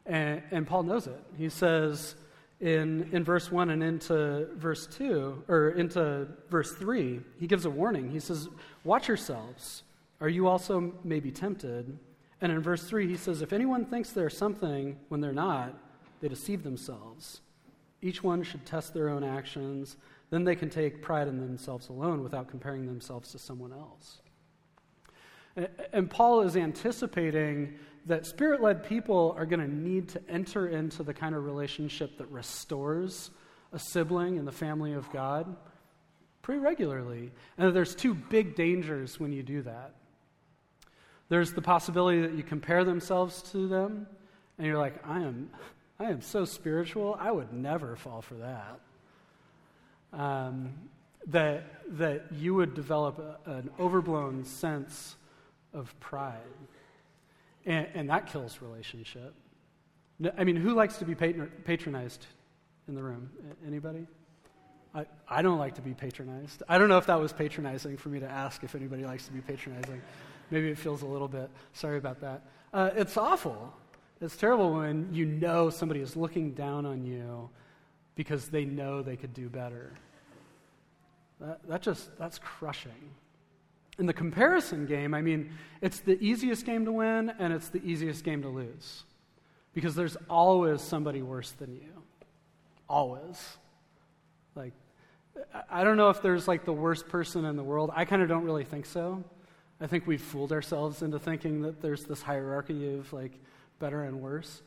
and, 0.05 0.41
and 0.51 0.67
Paul 0.67 0.83
knows 0.83 1.07
it. 1.07 1.19
He 1.37 1.49
says 1.49 2.15
in, 2.61 3.09
in 3.11 3.23
verse 3.23 3.51
1 3.51 3.71
and 3.71 3.83
into 3.83 4.47
verse 4.55 4.87
2, 4.87 5.43
or 5.47 5.69
into 5.71 6.27
verse 6.49 6.73
3, 6.73 7.19
he 7.39 7.47
gives 7.47 7.65
a 7.65 7.69
warning. 7.69 8.11
He 8.11 8.19
says, 8.19 8.47
Watch 8.83 9.07
yourselves, 9.07 9.83
or 10.19 10.29
you 10.29 10.47
also 10.47 10.93
may 11.03 11.19
be 11.19 11.31
tempted. 11.31 11.97
And 12.41 12.51
in 12.51 12.59
verse 12.59 12.83
3, 12.83 13.07
he 13.07 13.17
says, 13.17 13.41
If 13.41 13.53
anyone 13.53 13.85
thinks 13.85 14.11
they're 14.11 14.29
something 14.29 14.97
when 15.09 15.21
they're 15.21 15.31
not, 15.31 15.77
they 16.19 16.27
deceive 16.27 16.63
themselves. 16.63 17.41
Each 18.01 18.23
one 18.23 18.41
should 18.43 18.65
test 18.65 18.93
their 18.93 19.09
own 19.09 19.23
actions. 19.23 19.97
Then 20.31 20.43
they 20.43 20.55
can 20.55 20.69
take 20.69 21.01
pride 21.01 21.27
in 21.27 21.39
themselves 21.39 21.89
alone 21.89 22.23
without 22.23 22.47
comparing 22.47 22.87
themselves 22.87 23.31
to 23.31 23.39
someone 23.39 23.71
else. 23.71 24.21
And 25.93 26.09
Paul 26.09 26.41
is 26.41 26.55
anticipating 26.55 27.77
that 28.05 28.25
spirit 28.25 28.61
led 28.61 28.83
people 28.83 29.35
are 29.37 29.45
going 29.45 29.59
to 29.59 29.71
need 29.71 30.09
to 30.09 30.21
enter 30.29 30.69
into 30.69 31.03
the 31.03 31.13
kind 31.13 31.35
of 31.35 31.45
relationship 31.45 32.17
that 32.17 32.31
restores 32.31 33.31
a 33.73 33.79
sibling 33.79 34.37
in 34.37 34.45
the 34.45 34.51
family 34.51 34.93
of 34.93 35.11
God 35.11 35.55
pretty 36.41 36.59
regularly. 36.59 37.31
And 37.57 37.75
there's 37.75 37.93
two 37.93 38.15
big 38.15 38.55
dangers 38.55 39.19
when 39.19 39.31
you 39.31 39.43
do 39.43 39.61
that. 39.63 39.95
There's 41.31 41.53
the 41.53 41.61
possibility 41.61 42.19
that 42.23 42.33
you 42.33 42.43
compare 42.43 42.83
themselves 42.83 43.41
to 43.53 43.65
them, 43.65 44.05
and 44.57 44.67
you're 44.67 44.77
like, 44.77 44.95
I 45.07 45.21
am, 45.21 45.49
I 45.97 46.09
am 46.09 46.19
so 46.19 46.43
spiritual, 46.43 47.15
I 47.17 47.31
would 47.31 47.53
never 47.53 47.95
fall 47.95 48.21
for 48.21 48.33
that. 48.33 48.79
Um, 50.11 50.73
that, 51.27 51.63
that 51.97 52.33
you 52.33 52.53
would 52.55 52.73
develop 52.73 53.17
a, 53.17 53.49
an 53.49 53.69
overblown 53.79 54.43
sense 54.43 55.15
of 55.73 55.97
pride. 56.01 56.35
And, 57.65 57.87
and, 57.93 58.09
that 58.09 58.27
kills 58.27 58.61
relationship. 58.61 59.33
I 60.37 60.43
mean, 60.43 60.57
who 60.57 60.73
likes 60.73 60.97
to 60.97 61.05
be 61.05 61.15
patronized 61.15 62.25
in 62.89 62.93
the 62.93 63.03
room? 63.03 63.29
Anybody? 63.65 64.05
I, 64.93 65.05
I 65.29 65.41
don't 65.41 65.59
like 65.59 65.75
to 65.75 65.81
be 65.81 65.93
patronized. 65.93 66.61
I 66.67 66.77
don't 66.77 66.89
know 66.89 66.97
if 66.97 67.05
that 67.05 67.21
was 67.21 67.31
patronizing 67.31 67.95
for 67.95 68.09
me 68.09 68.19
to 68.19 68.29
ask 68.29 68.65
if 68.65 68.75
anybody 68.75 69.05
likes 69.05 69.27
to 69.27 69.31
be 69.31 69.39
patronizing. 69.39 70.01
Maybe 70.51 70.69
it 70.69 70.77
feels 70.77 71.01
a 71.01 71.05
little 71.05 71.29
bit. 71.29 71.49
Sorry 71.73 71.97
about 71.97 72.19
that. 72.21 72.41
Uh, 72.73 72.91
it's 72.95 73.17
awful. 73.17 73.73
It's 74.19 74.35
terrible 74.37 74.73
when 74.73 75.09
you 75.11 75.25
know 75.25 75.69
somebody 75.69 76.01
is 76.01 76.15
looking 76.15 76.51
down 76.51 76.85
on 76.85 77.03
you 77.03 77.49
because 78.15 78.49
they 78.49 78.65
know 78.65 79.01
they 79.01 79.15
could 79.15 79.33
do 79.33 79.49
better. 79.49 79.93
That, 81.39 81.67
that 81.67 81.81
just, 81.81 82.15
that's 82.19 82.37
crushing. 82.37 82.91
In 83.97 84.05
the 84.05 84.13
comparison 84.13 84.85
game, 84.85 85.13
I 85.13 85.21
mean, 85.21 85.51
it's 85.81 85.99
the 85.99 86.21
easiest 86.23 86.65
game 86.65 86.85
to 86.85 86.91
win 86.91 87.31
and 87.39 87.51
it's 87.51 87.69
the 87.69 87.83
easiest 87.83 88.23
game 88.23 88.41
to 88.43 88.49
lose. 88.49 89.03
Because 89.73 89.95
there's 89.95 90.17
always 90.29 90.81
somebody 90.81 91.21
worse 91.21 91.51
than 91.51 91.73
you. 91.73 92.03
Always. 92.89 93.57
Like, 94.53 94.73
I 95.69 95.83
don't 95.83 95.97
know 95.97 96.09
if 96.09 96.21
there's 96.21 96.47
like 96.47 96.65
the 96.65 96.73
worst 96.73 97.07
person 97.07 97.45
in 97.45 97.55
the 97.55 97.63
world. 97.63 97.89
I 97.95 98.05
kind 98.05 98.21
of 98.21 98.27
don't 98.27 98.43
really 98.43 98.65
think 98.65 98.85
so. 98.85 99.23
I 99.81 99.87
think 99.87 100.05
we've 100.05 100.21
fooled 100.21 100.51
ourselves 100.51 101.01
into 101.01 101.17
thinking 101.17 101.63
that 101.63 101.81
there's 101.81 102.05
this 102.05 102.21
hierarchy 102.21 102.93
of 102.93 103.11
like 103.11 103.33
better 103.79 104.03
and 104.03 104.21
worse. 104.21 104.61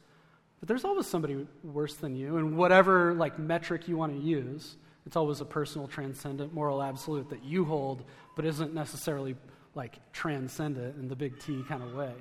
But 0.59 0.69
there's 0.69 0.85
always 0.85 1.07
somebody 1.07 1.47
worse 1.63 1.95
than 1.95 2.17
you, 2.17 2.37
and 2.37 2.57
whatever 2.57 3.15
like 3.15 3.39
metric 3.39 3.87
you 3.87 3.97
want 3.97 4.13
to 4.13 4.19
use, 4.19 4.77
it's 5.07 5.17
always 5.17 5.41
a 5.41 5.45
personal, 5.45 5.87
transcendent, 5.87 6.53
moral 6.53 6.83
absolute 6.83 7.29
that 7.31 7.45
you 7.45 7.65
hold, 7.65 8.03
but 8.35 8.45
isn't 8.45 8.75
necessarily 8.75 9.37
like 9.75 9.99
transcendent 10.13 10.97
in 10.97 11.09
the 11.09 11.17
big 11.17 11.39
T 11.39 11.63
kind 11.69 11.83
of 11.83 11.95
way. 11.95 12.13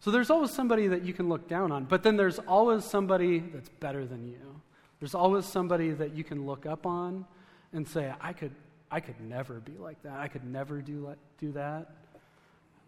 So 0.00 0.10
there's 0.10 0.28
always 0.28 0.50
somebody 0.50 0.88
that 0.88 1.02
you 1.02 1.14
can 1.14 1.28
look 1.28 1.48
down 1.48 1.72
on, 1.72 1.84
but 1.84 2.02
then 2.02 2.16
there's 2.16 2.38
always 2.40 2.84
somebody 2.84 3.38
that's 3.38 3.70
better 3.80 4.04
than 4.04 4.26
you. 4.26 4.60
There's 5.00 5.14
always 5.14 5.46
somebody 5.46 5.92
that 5.92 6.14
you 6.14 6.24
can 6.24 6.46
look 6.46 6.66
up 6.66 6.84
on 6.84 7.24
and 7.72 7.88
say, 7.88 8.12
I 8.20 8.32
could, 8.32 8.52
I 8.94 9.00
could 9.00 9.20
never 9.20 9.54
be 9.54 9.72
like 9.76 10.00
that. 10.04 10.20
I 10.20 10.28
could 10.28 10.44
never 10.44 10.80
do, 10.80 11.12
do 11.40 11.50
that. 11.50 11.96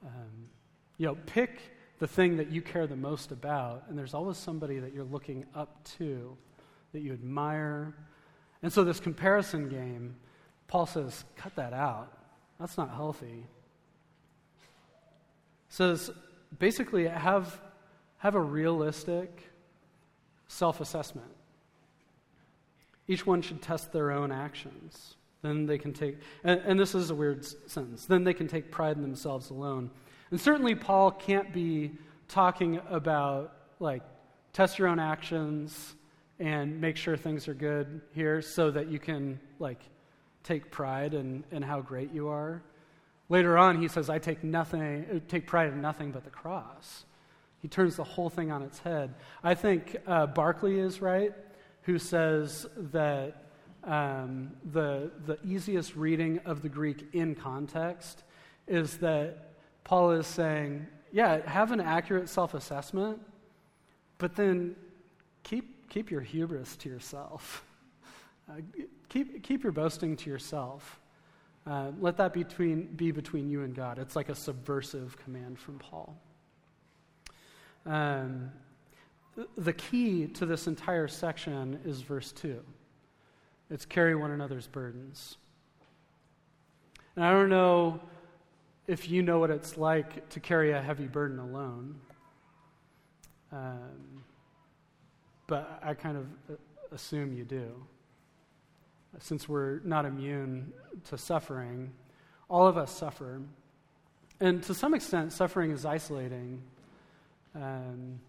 Um, 0.06 0.46
you 0.98 1.06
know, 1.06 1.16
pick 1.26 1.58
the 1.98 2.06
thing 2.06 2.36
that 2.36 2.48
you 2.48 2.62
care 2.62 2.86
the 2.86 2.94
most 2.94 3.32
about, 3.32 3.82
and 3.88 3.98
there's 3.98 4.14
always 4.14 4.36
somebody 4.36 4.78
that 4.78 4.94
you're 4.94 5.02
looking 5.02 5.46
up 5.52 5.82
to, 5.98 6.36
that 6.92 7.00
you 7.00 7.12
admire. 7.12 7.92
And 8.62 8.72
so, 8.72 8.84
this 8.84 9.00
comparison 9.00 9.68
game, 9.68 10.14
Paul 10.68 10.86
says, 10.86 11.24
cut 11.34 11.56
that 11.56 11.72
out. 11.72 12.16
That's 12.60 12.76
not 12.76 12.94
healthy. 12.94 13.44
Says, 15.70 16.08
basically, 16.56 17.08
have, 17.08 17.60
have 18.18 18.36
a 18.36 18.40
realistic 18.40 19.50
self 20.46 20.80
assessment. 20.80 21.34
Each 23.08 23.26
one 23.26 23.42
should 23.42 23.60
test 23.60 23.92
their 23.92 24.12
own 24.12 24.30
actions. 24.30 25.16
Then 25.42 25.66
they 25.66 25.78
can 25.78 25.92
take, 25.92 26.18
and, 26.44 26.60
and 26.64 26.80
this 26.80 26.94
is 26.94 27.10
a 27.10 27.14
weird 27.14 27.44
sentence, 27.44 28.06
then 28.06 28.24
they 28.24 28.34
can 28.34 28.48
take 28.48 28.70
pride 28.70 28.96
in 28.96 29.02
themselves 29.02 29.50
alone. 29.50 29.90
And 30.30 30.40
certainly, 30.40 30.74
Paul 30.74 31.10
can't 31.10 31.52
be 31.52 31.92
talking 32.28 32.80
about, 32.90 33.52
like, 33.78 34.02
test 34.52 34.78
your 34.78 34.88
own 34.88 34.98
actions 34.98 35.94
and 36.40 36.80
make 36.80 36.96
sure 36.96 37.16
things 37.16 37.48
are 37.48 37.54
good 37.54 38.00
here 38.12 38.42
so 38.42 38.70
that 38.70 38.88
you 38.88 38.98
can, 38.98 39.38
like, 39.58 39.80
take 40.42 40.70
pride 40.70 41.14
in, 41.14 41.44
in 41.50 41.62
how 41.62 41.80
great 41.80 42.12
you 42.12 42.28
are. 42.28 42.62
Later 43.28 43.58
on, 43.58 43.80
he 43.80 43.88
says, 43.88 44.08
I 44.08 44.18
take, 44.18 44.44
nothing, 44.44 45.22
take 45.28 45.46
pride 45.46 45.72
in 45.72 45.80
nothing 45.80 46.12
but 46.12 46.24
the 46.24 46.30
cross. 46.30 47.04
He 47.60 47.68
turns 47.68 47.96
the 47.96 48.04
whole 48.04 48.30
thing 48.30 48.52
on 48.52 48.62
its 48.62 48.78
head. 48.78 49.14
I 49.42 49.54
think 49.54 49.96
uh, 50.06 50.26
Barclay 50.26 50.78
is 50.78 51.00
right, 51.00 51.32
who 51.82 51.98
says 51.98 52.66
that 52.76 53.45
um, 53.86 54.50
the, 54.72 55.10
the 55.26 55.38
easiest 55.44 55.94
reading 55.94 56.40
of 56.44 56.60
the 56.60 56.68
Greek 56.68 57.06
in 57.12 57.34
context 57.34 58.24
is 58.66 58.98
that 58.98 59.54
Paul 59.84 60.10
is 60.10 60.26
saying, 60.26 60.86
yeah, 61.12 61.48
have 61.48 61.70
an 61.70 61.80
accurate 61.80 62.28
self 62.28 62.54
assessment, 62.54 63.20
but 64.18 64.34
then 64.34 64.74
keep, 65.44 65.88
keep 65.88 66.10
your 66.10 66.20
hubris 66.20 66.76
to 66.76 66.88
yourself. 66.88 67.62
Uh, 68.48 68.60
keep, 69.08 69.42
keep 69.42 69.64
your 69.64 69.72
boasting 69.72 70.14
to 70.14 70.30
yourself. 70.30 71.00
Uh, 71.66 71.90
let 71.98 72.16
that 72.16 72.32
between, 72.32 72.84
be 72.94 73.10
between 73.10 73.48
you 73.48 73.64
and 73.64 73.74
God. 73.74 73.98
It's 73.98 74.14
like 74.14 74.28
a 74.28 74.36
subversive 74.36 75.16
command 75.18 75.58
from 75.58 75.80
Paul. 75.80 76.16
Um, 77.84 78.52
the 79.58 79.72
key 79.72 80.28
to 80.28 80.46
this 80.46 80.68
entire 80.68 81.08
section 81.08 81.80
is 81.84 82.02
verse 82.02 82.30
2. 82.30 82.62
It's 83.70 83.84
carry 83.84 84.14
one 84.14 84.30
another's 84.30 84.66
burdens. 84.66 85.36
And 87.16 87.24
I 87.24 87.32
don't 87.32 87.48
know 87.48 88.00
if 88.86 89.08
you 89.08 89.22
know 89.22 89.38
what 89.38 89.50
it's 89.50 89.76
like 89.76 90.28
to 90.30 90.40
carry 90.40 90.72
a 90.72 90.80
heavy 90.80 91.06
burden 91.06 91.38
alone. 91.38 91.96
Um, 93.52 94.22
but 95.46 95.80
I 95.82 95.94
kind 95.94 96.16
of 96.16 96.26
uh, 96.50 96.56
assume 96.92 97.32
you 97.32 97.44
do. 97.44 97.72
Since 99.18 99.48
we're 99.48 99.80
not 99.80 100.04
immune 100.04 100.72
to 101.08 101.16
suffering, 101.16 101.92
all 102.48 102.66
of 102.66 102.76
us 102.76 102.92
suffer. 102.92 103.40
And 104.40 104.62
to 104.64 104.74
some 104.74 104.94
extent, 104.94 105.32
suffering 105.32 105.70
is 105.70 105.84
isolating. 105.84 106.62
Um, 107.54 108.20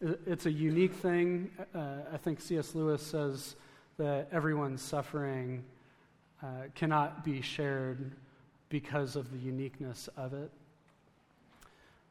it's 0.00 0.44
a 0.44 0.52
unique 0.52 0.94
thing. 0.94 1.50
Uh, 1.74 1.96
I 2.12 2.18
think 2.18 2.40
C.S. 2.40 2.74
Lewis 2.74 3.02
says 3.02 3.56
that 3.98 4.28
everyone's 4.32 4.82
suffering 4.82 5.64
uh, 6.42 6.46
cannot 6.74 7.24
be 7.24 7.40
shared 7.40 8.12
because 8.68 9.16
of 9.16 9.30
the 9.32 9.38
uniqueness 9.38 10.08
of 10.16 10.34
it. 10.34 10.50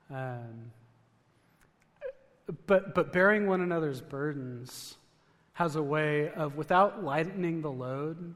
Um, 0.09 0.71
but, 2.67 2.93
but 2.93 3.11
bearing 3.11 3.47
one 3.47 3.61
another's 3.61 4.01
burdens 4.01 4.95
has 5.53 5.75
a 5.75 5.81
way 5.81 6.29
of, 6.31 6.55
without 6.55 7.03
lightening 7.03 7.61
the 7.61 7.71
load, 7.71 8.35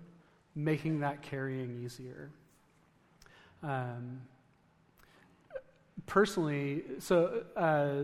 making 0.56 1.00
that 1.02 1.22
carrying 1.22 1.84
easier. 1.84 2.30
Um, 3.62 4.22
personally, 6.06 6.84
so 7.00 7.44
uh, 7.56 8.04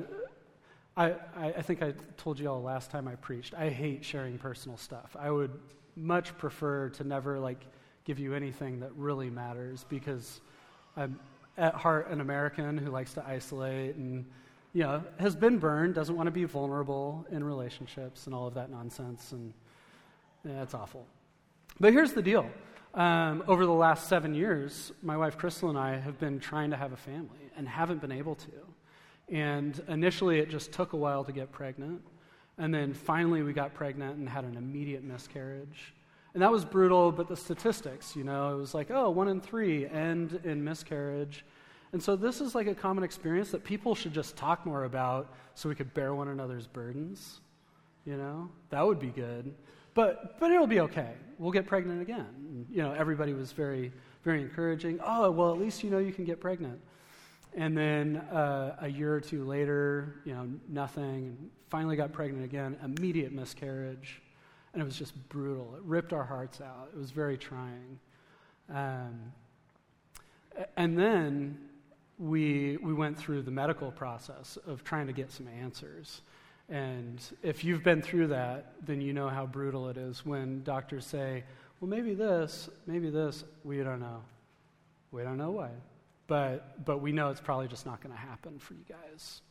I, 0.98 1.14
I 1.36 1.62
think 1.62 1.82
I 1.82 1.94
told 2.18 2.40
you 2.40 2.50
all 2.50 2.62
last 2.62 2.90
time 2.90 3.08
I 3.08 3.16
preached, 3.16 3.54
I 3.54 3.70
hate 3.70 4.06
sharing 4.06 4.38
personal 4.38 4.78
stuff. 4.78 5.16
I 5.20 5.30
would 5.30 5.52
much 5.96 6.38
prefer 6.38 6.90
to 6.90 7.04
never 7.04 7.40
like 7.40 7.66
give 8.06 8.20
you 8.20 8.34
anything 8.34 8.80
that 8.80 8.94
really 8.96 9.30
matters 9.30 9.86
because 9.90 10.40
I'm 10.96 11.20
at 11.58 11.74
heart 11.74 12.10
an 12.10 12.22
American 12.22 12.78
who 12.78 12.92
likes 12.92 13.14
to 13.14 13.26
isolate 13.26 13.96
and 13.96 14.26
you 14.74 14.84
know 14.84 15.04
has 15.20 15.36
been 15.36 15.58
burned, 15.58 15.96
doesn't 15.96 16.16
want 16.16 16.28
to 16.28 16.32
be 16.32 16.46
vulnerable 16.46 17.26
in 17.32 17.44
relationships 17.44 18.26
and 18.26 18.36
all 18.36 18.48
of 18.48 18.54
that 18.54 18.70
nonsense, 18.70 19.32
and 19.32 19.54
yeah, 20.46 20.62
it's 20.64 20.74
awful. 20.74 21.06
But 21.80 21.94
here's 21.94 22.14
the 22.14 22.22
deal: 22.22 22.50
Um, 22.94 23.44
over 23.48 23.66
the 23.66 23.72
last 23.72 24.08
seven 24.08 24.34
years, 24.34 24.92
my 25.02 25.18
wife 25.18 25.38
Crystal 25.38 25.70
and 25.70 25.78
I 25.78 25.98
have 25.98 26.20
been 26.20 26.40
trying 26.40 26.72
to 26.72 26.78
have 26.78 26.94
a 26.94 26.98
family 26.98 27.52
and 27.58 27.68
haven't 27.68 28.02
been 28.02 28.12
able 28.12 28.36
to. 28.36 28.52
And 29.30 29.82
initially, 29.88 30.40
it 30.40 30.50
just 30.50 30.72
took 30.72 30.94
a 30.94 30.98
while 30.98 31.24
to 31.24 31.32
get 31.32 31.52
pregnant. 31.52 32.02
And 32.58 32.74
then 32.74 32.94
finally, 32.94 33.42
we 33.42 33.54
got 33.54 33.74
pregnant 33.74 34.18
and 34.18 34.30
had 34.30 34.46
an 34.46 34.56
immediate 34.56 35.04
miscarriage. 35.04 35.94
And 36.34 36.42
that 36.42 36.52
was 36.52 36.66
brutal, 36.66 37.12
but 37.12 37.28
the 37.28 37.36
statistics, 37.38 38.16
you 38.16 38.24
know, 38.24 38.54
it 38.54 38.58
was 38.58 38.74
like, 38.74 38.92
oh, 38.92 39.10
one 39.10 39.30
in 39.30 39.40
three 39.40 39.88
end 39.88 40.40
in 40.44 40.64
miscarriage. 40.64 41.46
And 41.94 42.04
so 42.04 42.18
this 42.18 42.42
is 42.42 42.54
like 42.54 42.68
a 42.68 42.76
common 42.76 43.06
experience 43.06 43.52
that 43.52 43.64
people 43.64 43.96
should 43.96 44.14
just 44.14 44.36
talk 44.36 44.66
more 44.66 44.84
about 44.84 45.34
so 45.54 45.70
we 45.70 45.76
could 45.76 45.94
bear 45.94 46.14
one 46.14 46.28
another's 46.28 46.68
burdens. 46.68 47.40
You 48.06 48.18
know, 48.18 48.50
that 48.70 48.86
would 48.86 49.00
be 49.00 49.08
good. 49.08 49.54
But, 49.94 50.38
but 50.40 50.52
it'll 50.52 50.68
be 50.68 50.82
okay. 50.82 51.14
We'll 51.40 51.54
get 51.54 51.66
pregnant 51.66 52.02
again. 52.02 52.66
You 52.70 52.84
know, 52.84 52.92
everybody 52.92 53.34
was 53.34 53.54
very, 53.54 53.94
very 54.26 54.42
encouraging. 54.42 55.00
Oh, 55.04 55.32
well, 55.32 55.54
at 55.54 55.58
least 55.58 55.84
you 55.84 55.90
know 55.90 56.00
you 56.00 56.12
can 56.12 56.26
get 56.26 56.42
pregnant. 56.42 56.82
And 57.56 57.78
then 57.78 58.18
uh, 58.18 58.76
a 58.82 58.88
year 58.90 59.16
or 59.16 59.22
two 59.22 59.46
later, 59.46 60.16
you 60.26 60.34
know, 60.34 60.48
nothing. 60.68 61.50
Finally 61.70 61.96
got 61.96 62.12
pregnant 62.12 62.44
again, 62.44 62.78
immediate 62.84 63.32
miscarriage. 63.32 64.22
And 64.74 64.82
it 64.82 64.86
was 64.86 64.98
just 64.98 65.14
brutal. 65.30 65.74
It 65.78 65.84
ripped 65.84 66.12
our 66.12 66.26
hearts 66.26 66.60
out. 66.60 66.90
It 66.94 67.00
was 67.00 67.12
very 67.12 67.38
trying. 67.38 67.98
Um, 68.70 69.32
and 70.76 70.98
then 70.98 71.58
we, 72.20 72.78
we 72.78 72.94
went 72.94 73.18
through 73.18 73.44
the 73.44 73.52
medical 73.52 73.90
process 73.90 74.58
of 74.68 74.84
trying 74.84 75.08
to 75.08 75.14
get 75.14 75.32
some 75.32 75.48
answers. 75.48 76.22
And 76.68 77.22
if 77.42 77.64
you've 77.64 77.84
been 77.84 78.02
through 78.02 78.28
that, 78.28 78.74
then 78.86 79.00
you 79.00 79.14
know 79.14 79.30
how 79.30 79.46
brutal 79.46 79.88
it 79.88 79.98
is 79.98 80.26
when 80.26 80.64
doctors 80.64 81.06
say, 81.06 81.44
well, 81.80 81.90
maybe 81.90 82.14
this, 82.14 82.70
maybe 82.86 83.10
this. 83.10 83.46
We 83.64 83.78
don't 83.78 84.00
know. 84.00 84.24
We 85.12 85.24
don't 85.24 85.38
know 85.38 85.52
why. 85.52 85.70
But, 86.28 86.84
but 86.86 87.02
we 87.02 87.12
know 87.12 87.30
it's 87.30 87.42
probably 87.42 87.68
just 87.68 87.86
not 87.86 88.02
going 88.02 88.14
to 88.14 88.20
happen 88.20 88.58
for 88.60 88.74
you 88.74 88.86
guys. 88.88 89.42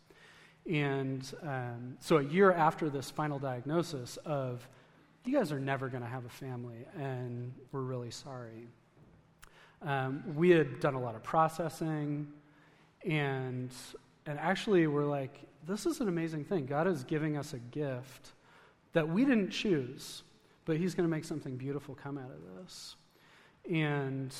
And 0.70 1.30
um, 1.42 1.96
so, 2.00 2.18
a 2.18 2.24
year 2.24 2.50
after 2.50 2.88
this 2.88 3.10
final 3.10 3.38
diagnosis 3.38 4.16
of, 4.24 4.66
you 5.24 5.36
guys 5.36 5.52
are 5.52 5.60
never 5.60 5.88
going 5.88 6.02
to 6.02 6.08
have 6.08 6.24
a 6.24 6.30
family, 6.30 6.86
and 6.98 7.52
we're 7.72 7.80
really 7.80 8.10
sorry. 8.10 8.68
Um, 9.82 10.22
we 10.34 10.50
had 10.50 10.80
done 10.80 10.94
a 10.94 11.00
lot 11.00 11.14
of 11.14 11.22
processing, 11.22 12.28
and, 13.06 13.70
and 14.26 14.38
actually, 14.38 14.86
we're 14.86 15.04
like, 15.04 15.38
this 15.66 15.86
is 15.86 16.00
an 16.00 16.08
amazing 16.08 16.44
thing. 16.44 16.66
God 16.66 16.86
is 16.86 17.04
giving 17.04 17.36
us 17.36 17.52
a 17.52 17.58
gift 17.58 18.32
that 18.92 19.06
we 19.06 19.24
didn't 19.24 19.50
choose, 19.50 20.22
but 20.64 20.76
He's 20.78 20.94
going 20.94 21.08
to 21.08 21.14
make 21.14 21.24
something 21.24 21.56
beautiful 21.56 21.94
come 21.94 22.16
out 22.16 22.30
of 22.30 22.62
this. 22.62 22.96
And, 23.70 24.34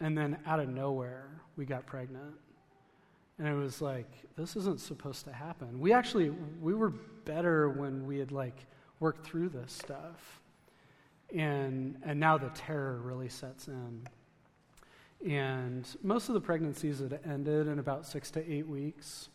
and 0.00 0.16
then 0.16 0.38
out 0.46 0.60
of 0.60 0.68
nowhere, 0.68 1.28
we 1.56 1.64
got 1.64 1.86
pregnant. 1.86 2.34
And 3.38 3.46
it 3.46 3.54
was 3.54 3.80
like, 3.80 4.10
this 4.36 4.56
isn't 4.56 4.80
supposed 4.80 5.24
to 5.24 5.32
happen. 5.32 5.80
We 5.80 5.92
actually, 5.92 6.30
we 6.60 6.74
were 6.74 6.90
better 7.24 7.68
when 7.68 8.06
we 8.06 8.18
had 8.18 8.32
like 8.32 8.66
worked 9.00 9.24
through 9.24 9.50
this 9.50 9.72
stuff. 9.72 10.40
And, 11.34 11.96
and 12.04 12.18
now 12.18 12.38
the 12.38 12.48
terror 12.50 13.00
really 13.02 13.28
sets 13.28 13.68
in. 13.68 14.02
And 15.26 15.86
most 16.02 16.28
of 16.28 16.34
the 16.34 16.40
pregnancies 16.40 17.00
had 17.00 17.20
ended 17.28 17.66
in 17.66 17.78
about 17.78 18.06
six 18.06 18.30
to 18.32 18.52
eight 18.52 18.66
weeks. 18.66 19.28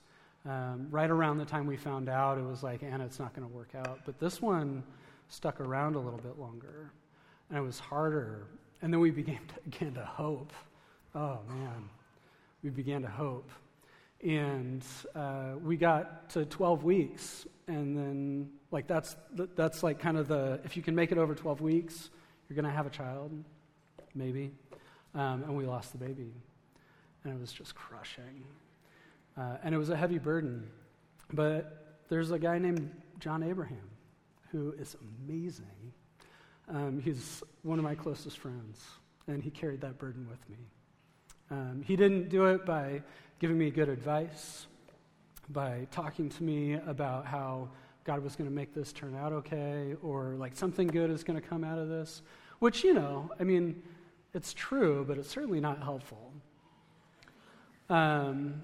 Um, 0.46 0.88
right 0.90 1.10
around 1.10 1.38
the 1.38 1.46
time 1.46 1.68
we 1.68 1.78
found 1.78 2.10
out, 2.10 2.38
it 2.38 2.44
was 2.44 2.64
like, 2.64 2.84
Anna, 2.84 3.06
it's 3.06 3.20
not 3.20 3.34
going 3.34 3.48
to 3.48 3.54
work 3.54 3.76
out. 3.76 4.00
But 4.06 4.20
this 4.20 4.42
one 4.42 4.84
stuck 5.30 5.62
around 5.62 5.96
a 5.96 6.00
little 6.00 6.20
bit 6.20 6.38
longer, 6.38 6.92
and 7.50 7.58
it 7.58 7.62
was 7.62 7.80
harder. 7.80 8.48
And 8.84 8.94
then 8.94 9.00
we 9.00 9.12
began 9.12 9.40
to, 9.48 9.70
began 9.70 9.94
to 9.94 10.06
hope. 10.06 10.52
Oh, 11.16 11.40
man. 11.48 11.90
We 12.62 12.70
began 12.70 13.02
to 13.02 13.08
hope. 13.08 13.50
And 14.22 14.84
uh, 15.16 15.54
we 15.62 15.76
got 15.76 16.30
to 16.32 16.46
12 16.46 16.84
weeks, 16.84 17.46
and 17.68 17.98
then, 17.98 18.50
like, 18.72 18.88
that's, 18.88 19.18
that's 19.56 19.84
like 19.84 20.00
kind 20.00 20.18
of 20.18 20.30
the, 20.30 20.62
if 20.64 20.78
you 20.78 20.84
can 20.84 20.96
make 20.96 21.12
it 21.12 21.18
over 21.18 21.36
12 21.36 21.60
weeks, 21.60 22.10
you're 22.48 22.56
going 22.56 22.66
to 22.66 22.72
have 22.72 22.86
a 22.86 22.90
child, 22.90 23.32
maybe. 24.16 24.52
Um, 25.14 25.44
and 25.44 25.58
we 25.58 25.66
lost 25.66 25.92
the 25.92 25.98
baby. 25.98 26.32
And 27.24 27.34
it 27.34 27.40
was 27.40 27.52
just 27.52 27.76
crushing. 27.76 28.44
Uh, 29.38 29.58
and 29.64 29.76
it 29.76 29.78
was 29.78 29.90
a 29.90 29.96
heavy 29.96 30.20
burden. 30.20 30.70
But 31.32 31.98
there's 32.10 32.32
a 32.32 32.40
guy 32.40 32.60
named 32.60 32.92
John 33.20 33.44
Abraham 33.44 33.90
who 34.52 34.74
is 34.78 34.96
amazing. 35.26 35.94
Um, 36.70 37.02
he's 37.02 37.44
one 37.64 37.80
of 37.80 37.84
my 37.84 37.96
closest 37.96 38.38
friends, 38.38 38.82
and 39.28 39.44
he 39.44 39.50
carried 39.50 39.82
that 39.82 39.98
burden 39.98 40.28
with 40.30 40.50
me. 40.50 40.58
Um, 41.52 41.84
he 41.86 41.96
didn't 41.96 42.30
do 42.30 42.46
it 42.46 42.66
by 42.66 43.02
giving 43.40 43.58
me 43.58 43.70
good 43.70 43.90
advice, 43.90 44.68
by 45.50 45.88
talking 45.92 46.30
to 46.30 46.44
me 46.44 46.74
about 46.88 47.26
how 47.26 47.70
God 48.06 48.24
was 48.24 48.36
going 48.36 48.50
to 48.50 48.56
make 48.56 48.74
this 48.74 48.92
turn 48.92 49.16
out 49.16 49.34
okay, 49.34 49.96
or 50.02 50.36
like 50.38 50.56
something 50.56 50.88
good 50.88 51.10
is 51.10 51.24
going 51.24 51.40
to 51.40 51.48
come 51.48 51.64
out 51.64 51.78
of 51.78 51.90
this, 51.90 52.22
which, 52.60 52.84
you 52.84 52.94
know, 52.94 53.30
I 53.40 53.44
mean, 53.44 53.82
it's 54.34 54.54
true, 54.54 55.06
but 55.08 55.18
it's 55.18 55.30
certainly 55.30 55.60
not 55.60 55.82
helpful. 55.82 56.32
Um, 57.90 58.62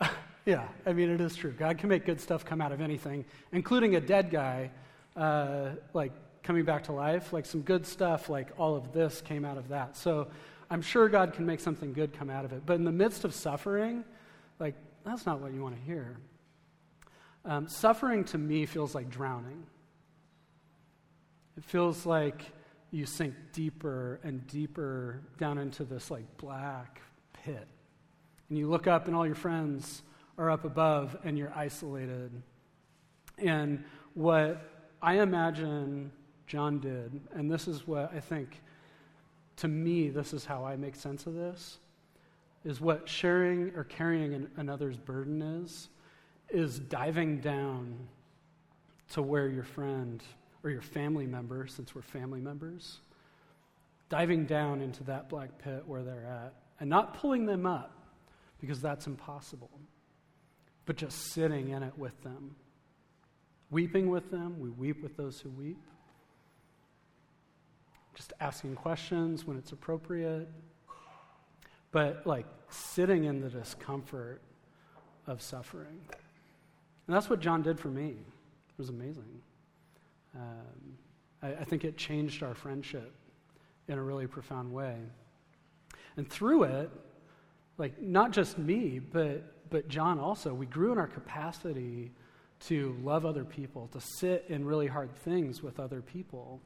yeah, 0.46 0.68
I 0.86 0.92
mean, 0.92 1.10
it 1.10 1.20
is 1.20 1.34
true. 1.34 1.52
God 1.52 1.78
can 1.78 1.88
make 1.88 2.06
good 2.06 2.20
stuff 2.20 2.44
come 2.44 2.60
out 2.60 2.72
of 2.72 2.80
anything, 2.80 3.24
including 3.52 3.96
a 3.96 4.00
dead 4.00 4.30
guy, 4.30 4.70
uh, 5.16 5.70
like 5.92 6.12
coming 6.48 6.64
back 6.64 6.84
to 6.84 6.92
life. 6.92 7.34
Like 7.34 7.44
some 7.44 7.60
good 7.60 7.86
stuff, 7.86 8.30
like 8.30 8.48
all 8.56 8.74
of 8.74 8.94
this 8.94 9.20
came 9.20 9.44
out 9.44 9.58
of 9.58 9.68
that. 9.68 9.98
So 9.98 10.28
I'm 10.70 10.80
sure 10.80 11.06
God 11.10 11.34
can 11.34 11.44
make 11.44 11.60
something 11.60 11.92
good 11.92 12.14
come 12.14 12.30
out 12.30 12.46
of 12.46 12.54
it. 12.54 12.62
But 12.64 12.76
in 12.76 12.84
the 12.84 12.90
midst 12.90 13.26
of 13.26 13.34
suffering, 13.34 14.02
like, 14.58 14.74
that's 15.04 15.26
not 15.26 15.40
what 15.40 15.52
you 15.52 15.62
want 15.62 15.76
to 15.76 15.82
hear. 15.82 16.16
Um, 17.44 17.68
suffering 17.68 18.24
to 18.24 18.38
me 18.38 18.64
feels 18.64 18.94
like 18.94 19.10
drowning. 19.10 19.66
It 21.58 21.64
feels 21.64 22.06
like 22.06 22.40
you 22.92 23.04
sink 23.04 23.34
deeper 23.52 24.18
and 24.24 24.46
deeper 24.46 25.20
down 25.36 25.58
into 25.58 25.84
this 25.84 26.10
like 26.10 26.24
black 26.38 27.02
pit. 27.44 27.68
And 28.48 28.56
you 28.56 28.70
look 28.70 28.86
up 28.86 29.06
and 29.06 29.14
all 29.14 29.26
your 29.26 29.34
friends 29.34 30.00
are 30.38 30.50
up 30.50 30.64
above 30.64 31.14
and 31.24 31.36
you're 31.36 31.52
isolated. 31.54 32.30
And 33.36 33.84
what 34.14 34.62
I 35.02 35.20
imagine 35.20 36.10
John 36.48 36.80
did, 36.80 37.20
and 37.32 37.50
this 37.50 37.68
is 37.68 37.86
what 37.86 38.12
I 38.12 38.20
think, 38.20 38.60
to 39.56 39.68
me, 39.68 40.08
this 40.08 40.32
is 40.32 40.44
how 40.44 40.64
I 40.64 40.76
make 40.76 40.96
sense 40.96 41.26
of 41.26 41.34
this, 41.34 41.78
is 42.64 42.80
what 42.80 43.08
sharing 43.08 43.74
or 43.76 43.84
carrying 43.84 44.34
an, 44.34 44.50
another's 44.56 44.96
burden 44.96 45.40
is, 45.42 45.88
is 46.48 46.78
diving 46.78 47.40
down 47.40 47.96
to 49.10 49.22
where 49.22 49.48
your 49.48 49.64
friend 49.64 50.22
or 50.64 50.70
your 50.70 50.82
family 50.82 51.26
member, 51.26 51.66
since 51.66 51.94
we're 51.94 52.02
family 52.02 52.40
members, 52.40 52.98
diving 54.08 54.46
down 54.46 54.80
into 54.80 55.04
that 55.04 55.28
black 55.28 55.50
pit 55.58 55.84
where 55.86 56.02
they're 56.02 56.26
at 56.26 56.54
and 56.80 56.90
not 56.90 57.14
pulling 57.14 57.46
them 57.46 57.66
up 57.66 57.92
because 58.58 58.80
that's 58.80 59.06
impossible 59.06 59.70
but 60.88 60.96
just 60.96 61.34
sitting 61.34 61.68
in 61.68 61.82
it 61.82 61.92
with 61.98 62.18
them. 62.22 62.56
Weeping 63.70 64.08
with 64.08 64.30
them, 64.30 64.58
we 64.58 64.70
weep 64.70 65.02
with 65.02 65.18
those 65.18 65.38
who 65.38 65.50
weep. 65.50 65.76
Just 68.18 68.32
asking 68.40 68.74
questions 68.74 69.44
when 69.44 69.56
it's 69.56 69.70
appropriate. 69.70 70.48
But 71.92 72.26
like 72.26 72.46
sitting 72.68 73.24
in 73.24 73.40
the 73.40 73.48
discomfort 73.48 74.42
of 75.28 75.40
suffering. 75.40 76.00
And 77.06 77.14
that's 77.14 77.30
what 77.30 77.38
John 77.38 77.62
did 77.62 77.78
for 77.78 77.86
me. 77.86 78.08
It 78.08 78.76
was 78.76 78.88
amazing. 78.88 79.40
Um, 80.34 80.98
I, 81.44 81.52
I 81.60 81.64
think 81.64 81.84
it 81.84 81.96
changed 81.96 82.42
our 82.42 82.54
friendship 82.54 83.14
in 83.86 83.98
a 83.98 84.02
really 84.02 84.26
profound 84.26 84.72
way. 84.72 84.96
And 86.16 86.28
through 86.28 86.64
it, 86.64 86.90
like 87.78 88.02
not 88.02 88.32
just 88.32 88.58
me, 88.58 88.98
but 88.98 89.70
but 89.70 89.86
John 89.86 90.18
also, 90.18 90.52
we 90.52 90.66
grew 90.66 90.90
in 90.90 90.98
our 90.98 91.06
capacity 91.06 92.10
to 92.66 92.96
love 93.00 93.24
other 93.24 93.44
people, 93.44 93.88
to 93.92 94.00
sit 94.00 94.46
in 94.48 94.64
really 94.64 94.88
hard 94.88 95.14
things 95.14 95.62
with 95.62 95.78
other 95.78 96.00
people. 96.00 96.60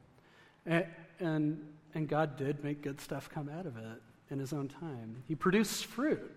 And, 0.65 0.85
and, 1.19 1.67
and 1.93 2.07
God 2.07 2.37
did 2.37 2.63
make 2.63 2.81
good 2.81 2.99
stuff 3.01 3.29
come 3.29 3.49
out 3.49 3.65
of 3.65 3.77
it 3.77 4.01
in 4.29 4.39
his 4.39 4.53
own 4.53 4.67
time. 4.67 5.23
He 5.27 5.35
produced 5.35 5.85
fruit. 5.85 6.31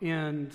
And, 0.00 0.52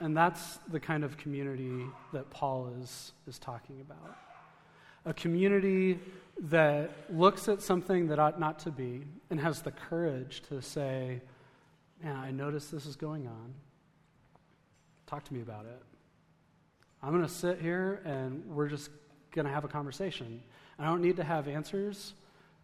and 0.00 0.16
that's 0.16 0.58
the 0.70 0.80
kind 0.80 1.04
of 1.04 1.16
community 1.16 1.84
that 2.12 2.30
Paul 2.30 2.72
is, 2.80 3.12
is 3.26 3.38
talking 3.38 3.80
about. 3.80 4.16
A 5.06 5.14
community 5.14 5.98
that 6.38 6.90
looks 7.10 7.48
at 7.48 7.62
something 7.62 8.08
that 8.08 8.18
ought 8.18 8.40
not 8.40 8.58
to 8.60 8.70
be 8.70 9.02
and 9.30 9.38
has 9.38 9.62
the 9.62 9.70
courage 9.70 10.42
to 10.48 10.60
say, 10.60 11.20
Man, 12.02 12.16
I 12.16 12.32
notice 12.32 12.66
this 12.66 12.84
is 12.84 12.96
going 12.96 13.26
on. 13.26 13.54
Talk 15.06 15.24
to 15.24 15.34
me 15.34 15.40
about 15.40 15.64
it. 15.64 15.80
I'm 17.02 17.10
going 17.10 17.22
to 17.22 17.28
sit 17.28 17.60
here 17.60 18.02
and 18.04 18.44
we're 18.46 18.68
just 18.68 18.90
going 19.30 19.46
to 19.46 19.52
have 19.52 19.64
a 19.64 19.68
conversation. 19.68 20.42
I 20.78 20.86
don't 20.86 21.02
need 21.02 21.16
to 21.16 21.24
have 21.24 21.48
answers, 21.48 22.14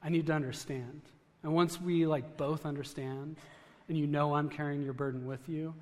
I 0.03 0.09
need 0.09 0.27
to 0.27 0.33
understand. 0.33 1.03
And 1.43 1.55
once 1.55 1.81
we 1.81 2.07
like 2.07 2.37
both 2.37 2.67
understand 2.67 3.37
and 3.89 3.97
you 3.97 4.07
know 4.07 4.35
I'm 4.35 4.49
carrying 4.49 4.83
your 4.83 4.93
burden 4.93 5.27
with 5.27 5.49
you, 5.49 5.75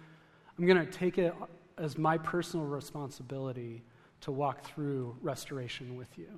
I'm 0.59 0.67
going 0.67 0.79
to 0.79 0.91
take 0.91 1.19
it 1.19 1.35
as 1.77 1.97
my 1.97 2.19
personal 2.19 2.67
responsibility 2.67 3.83
to 4.23 4.33
walk 4.33 4.65
through 4.65 5.17
restoration 5.23 5.97
with 5.97 6.19
you. 6.19 6.29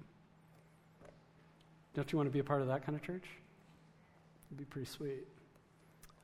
Don't 1.94 2.10
you 2.12 2.18
want 2.18 2.28
to 2.28 2.32
be 2.32 2.38
a 2.38 2.44
part 2.44 2.60
of 2.60 2.68
that 2.68 2.84
kind 2.84 2.96
of 2.96 3.02
church? 3.02 3.24
It'd 4.48 4.58
be 4.58 4.64
pretty 4.64 4.86
sweet. 4.86 5.26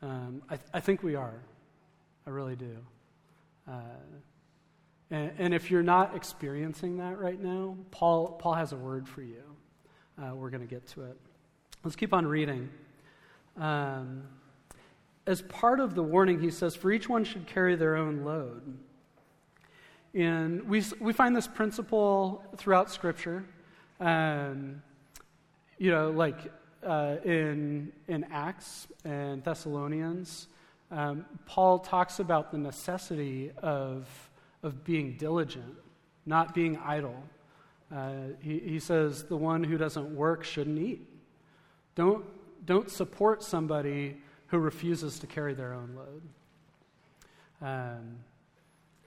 Um, 0.03 0.43
I, 0.49 0.57
th- 0.57 0.69
I, 0.75 0.81
think 0.81 1.03
we 1.03 1.15
are. 1.15 1.41
I 2.27 2.31
really 2.31 2.57
do. 2.57 2.77
Uh, 3.67 3.73
and, 5.11 5.33
and, 5.39 5.55
if 5.55 5.71
you're 5.71 5.83
not 5.83 6.15
experiencing 6.15 6.99
that 6.99 7.19
right 7.19 7.41
now, 7.41 7.77
Paul, 7.91 8.33
Paul 8.33 8.55
has 8.55 8.73
a 8.73 8.77
word 8.77 9.09
for 9.09 9.23
you. 9.23 9.43
Uh, 10.19 10.35
we're 10.35 10.51
going 10.51 10.63
to 10.63 10.67
get 10.67 10.87
to 10.87 11.03
it. 11.03 11.17
Let's 11.85 11.97
keep 11.97 12.15
on 12.15 12.27
reading. 12.27 12.71
Um, 13.59 14.23
as 15.27 15.43
part 15.43 15.79
of 15.79 15.95
the 15.95 16.03
warning, 16.03 16.41
he 16.41 16.51
says, 16.51 16.75
For 16.75 16.91
each 16.91 17.09
one 17.09 17.25
should 17.25 17.47
carry 17.47 17.77
their 17.77 17.97
own 17.97 18.25
load. 18.25 18.63
And 20.15 20.67
we, 20.67 20.83
we 21.01 21.13
find 21.13 21.37
this 21.37 21.47
principle 21.47 22.43
throughout 22.57 22.91
Scripture. 22.91 23.45
Um, 24.01 24.83
you 25.79 25.91
know, 25.91 26.11
like 26.11 26.51
uh, 26.83 27.17
in, 27.25 27.93
in 28.09 28.25
Acts 28.33 28.87
and 29.05 29.45
Thessalonians, 29.45 30.49
um, 30.91 31.27
Paul 31.45 31.79
talks 31.79 32.21
about 32.21 32.51
the 32.53 32.59
necessity 32.59 33.51
of, 33.63 34.09
of 34.63 34.83
being 34.85 35.17
diligent, 35.19 35.75
not 36.25 36.55
being 36.55 36.79
idle. 36.79 37.23
Uh, 37.95 38.13
he, 38.41 38.59
he 38.59 38.79
says, 38.79 39.25
the 39.25 39.37
one 39.37 39.63
who 39.63 39.79
doesn't 39.79 40.15
work 40.15 40.45
shouldn't 40.45 40.79
eat. 40.79 41.07
Don't, 41.95 42.25
don't 42.67 42.91
support 42.91 43.43
somebody 43.43 44.17
who 44.49 44.59
refuses 44.59 45.19
to 45.21 45.27
carry 45.27 45.55
their 45.55 45.73
own 45.73 45.95
load. 45.97 46.23
Um, 47.63 48.19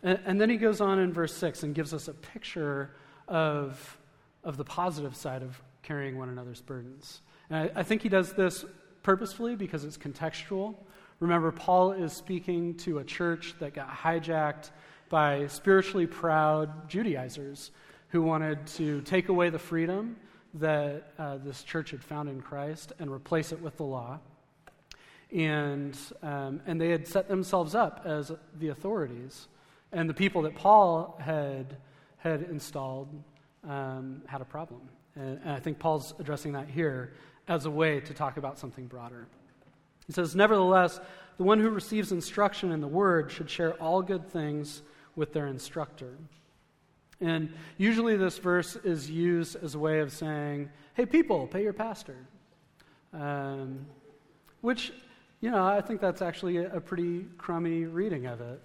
and, 0.01 0.19
and, 0.25 0.41
then 0.41 0.49
he 0.49 0.57
goes 0.57 0.81
on 0.81 0.97
in 0.97 1.13
verse 1.13 1.35
6 1.35 1.63
and 1.63 1.75
gives 1.75 1.93
us 1.93 2.07
a 2.07 2.13
picture 2.13 2.95
of, 3.27 3.97
of 4.43 4.57
the 4.57 4.63
positive 4.63 5.15
side 5.15 5.43
of 5.43 5.61
carrying 5.83 6.17
one 6.17 6.29
another's 6.29 6.61
burdens. 6.61 7.21
And 7.49 7.69
I, 7.75 7.79
I 7.81 7.83
think 7.83 8.01
he 8.01 8.09
does 8.09 8.33
this 8.33 8.65
purposefully 9.03 9.55
because 9.55 9.83
it's 9.83 9.97
contextual. 9.97 10.75
Remember, 11.19 11.51
Paul 11.51 11.91
is 11.91 12.13
speaking 12.13 12.75
to 12.77 12.99
a 12.99 13.03
church 13.03 13.55
that 13.59 13.73
got 13.73 13.89
hijacked 13.89 14.71
by 15.09 15.47
spiritually 15.47 16.07
proud 16.07 16.89
Judaizers 16.89 17.71
who 18.09 18.21
wanted 18.21 18.65
to 18.65 19.01
take 19.01 19.29
away 19.29 19.49
the 19.49 19.59
freedom 19.59 20.15
that 20.55 21.13
uh, 21.17 21.37
this 21.37 21.63
church 21.63 21.91
had 21.91 22.03
found 22.03 22.27
in 22.27 22.41
Christ 22.41 22.93
and 22.99 23.11
replace 23.11 23.51
it 23.51 23.61
with 23.61 23.77
the 23.77 23.83
law. 23.83 24.19
And, 25.31 25.95
um, 26.23 26.61
and 26.65 26.81
they 26.81 26.89
had 26.89 27.07
set 27.07 27.27
themselves 27.27 27.75
up 27.75 28.01
as 28.05 28.31
the 28.57 28.69
authorities. 28.69 29.47
And 29.91 30.09
the 30.09 30.13
people 30.13 30.41
that 30.43 30.55
Paul 30.55 31.19
had, 31.23 31.77
had 32.17 32.43
installed 32.43 33.09
um, 33.67 34.23
had 34.25 34.41
a 34.41 34.45
problem. 34.45 34.81
And, 35.15 35.39
and 35.43 35.51
I 35.51 35.59
think 35.59 35.77
Paul's 35.77 36.15
addressing 36.19 36.53
that 36.53 36.67
here 36.67 37.13
as 37.47 37.65
a 37.65 37.71
way 37.71 37.99
to 37.99 38.13
talk 38.13 38.37
about 38.37 38.57
something 38.57 38.87
broader. 38.87 39.27
He 40.07 40.13
says, 40.13 40.35
Nevertheless, 40.35 40.99
the 41.37 41.43
one 41.43 41.59
who 41.59 41.69
receives 41.69 42.11
instruction 42.11 42.71
in 42.71 42.81
the 42.81 42.87
word 42.87 43.31
should 43.31 43.49
share 43.49 43.73
all 43.73 44.01
good 44.01 44.27
things 44.27 44.81
with 45.15 45.33
their 45.33 45.47
instructor. 45.47 46.17
And 47.21 47.53
usually 47.77 48.15
this 48.15 48.37
verse 48.37 48.75
is 48.77 49.09
used 49.09 49.57
as 49.63 49.75
a 49.75 49.79
way 49.79 49.99
of 49.99 50.11
saying, 50.11 50.69
hey, 50.93 51.05
people, 51.05 51.47
pay 51.47 51.63
your 51.63 51.73
pastor. 51.73 52.15
Um, 53.13 53.85
which, 54.61 54.93
you 55.41 55.51
know, 55.51 55.65
I 55.65 55.81
think 55.81 56.01
that's 56.01 56.21
actually 56.21 56.57
a, 56.57 56.79
pretty 56.79 57.25
crummy 57.37 57.85
reading 57.85 58.25
of 58.25 58.41
it. 58.41 58.61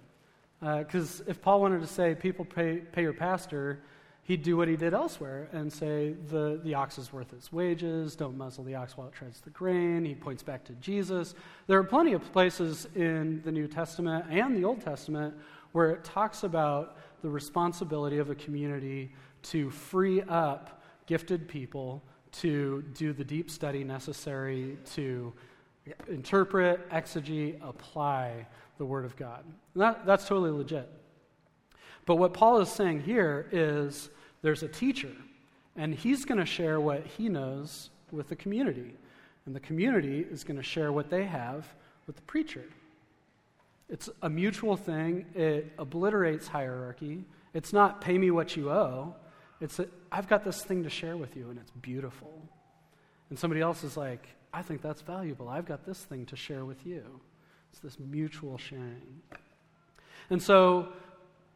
Because 0.61 1.21
uh, 1.21 1.25
if 1.29 1.43
Paul 1.43 1.61
wanted 1.61 1.81
to 1.81 1.87
say, 1.87 2.15
people, 2.15 2.45
pay, 2.45 2.77
pay 2.79 3.03
your 3.03 3.13
pastor, 3.13 3.81
he'd 4.25 4.43
do 4.43 4.57
what 4.57 4.69
he 4.69 4.77
did 4.77 4.95
elsewhere 4.95 5.49
and 5.53 5.73
say 5.73 6.15
the, 6.31 6.61
the 6.65 6.75
ox 6.75 6.99
is 6.99 7.13
worth 7.13 7.33
its 7.33 7.53
wages, 7.53 8.17
don't 8.17 8.37
muzzle 8.37 8.65
the 8.65 8.75
ox 8.75 8.97
while 8.97 9.09
it 9.09 9.13
treads 9.13 9.41
the 9.41 9.51
grain. 9.51 10.05
He 10.05 10.15
points 10.15 10.43
back 10.43 10.65
to 10.65 10.73
Jesus. 10.75 11.35
There 11.67 11.79
are 11.79 11.85
plenty 11.85 12.13
of 12.13 12.33
places 12.33 12.87
in 12.95 13.43
the 13.45 13.53
New 13.53 13.69
Testament 13.69 14.27
and 14.31 14.57
the 14.57 14.65
Old 14.65 14.81
Testament 14.81 15.35
where 15.73 15.91
it 15.91 16.05
talks 16.05 16.45
about 16.45 16.97
the 17.25 17.31
responsibility 17.31 18.19
of 18.19 18.29
a 18.29 18.35
community 18.35 19.11
to 19.43 19.71
free 19.71 20.21
up 20.25 20.83
gifted 21.07 21.49
people 21.49 22.03
to 22.33 22.85
do 22.93 23.15
the 23.15 23.25
deep 23.25 23.51
study 23.51 23.83
necessary 23.83 24.77
to 24.93 25.33
interpret, 26.07 26.87
exegete, 26.91 27.59
apply 27.67 28.47
the 28.77 28.85
Word 28.85 29.07
of 29.07 29.17
God. 29.17 29.43
That, 29.75 30.05
that's 30.05 30.29
totally 30.29 30.51
legit. 30.51 30.87
But 32.05 32.17
what 32.17 32.35
Paul 32.35 32.61
is 32.61 32.69
saying 32.69 33.01
here 33.01 33.49
is 33.51 34.11
there's 34.43 34.63
a 34.63 34.69
teacher, 34.69 35.13
and 35.77 35.95
he's 35.95 36.27
going 36.27 36.41
to 36.41 36.45
share 36.45 36.79
what 36.79 37.07
he 37.07 37.31
knows 37.31 37.89
with 38.13 38.29
the 38.29 38.37
community. 38.37 38.93
And 39.47 39.57
the 39.57 39.61
community 39.61 40.27
is 40.31 40.45
going 40.45 40.59
to 40.59 40.63
share 40.63 40.93
what 40.93 41.09
they 41.09 41.25
have 41.25 41.67
with 42.07 42.17
the 42.17 42.23
preacher. 42.23 42.65
It's 43.89 44.09
a 44.23 44.31
mutual 44.31 44.77
thing, 44.77 45.27
it 45.35 45.73
obliterates 45.79 46.49
hierarchy. 46.49 47.25
It's 47.53 47.73
not 47.73 48.01
pay 48.01 48.17
me 48.19 48.31
what 48.31 48.57
you 48.57 48.71
owe. 48.71 49.15
It's 49.61 49.81
I've 50.11 50.29
got 50.29 50.45
this 50.45 50.63
thing 50.63 50.83
to 50.85 50.91
share 50.91 51.17
with 51.17 51.37
you, 51.37 51.51
and 51.51 51.59
it's 51.59 51.71
beautiful. 51.71 52.49
And 53.31 53.39
somebody 53.39 53.61
else 53.61 53.85
is 53.85 53.97
like, 53.97 54.29
I 54.53 54.63
think 54.63 54.83
that's 54.83 55.03
valuable. 55.03 55.49
I've 55.49 55.67
got 55.67 55.85
this 55.85 55.99
thing 55.99 56.27
to 56.27 56.37
share 56.37 56.65
with 56.65 56.87
you. 56.87 57.03
It's 57.73 57.81
this 57.81 57.99
mutual 57.99 58.57
sharing. 58.57 59.21
And 60.31 60.43
so, 60.43 60.93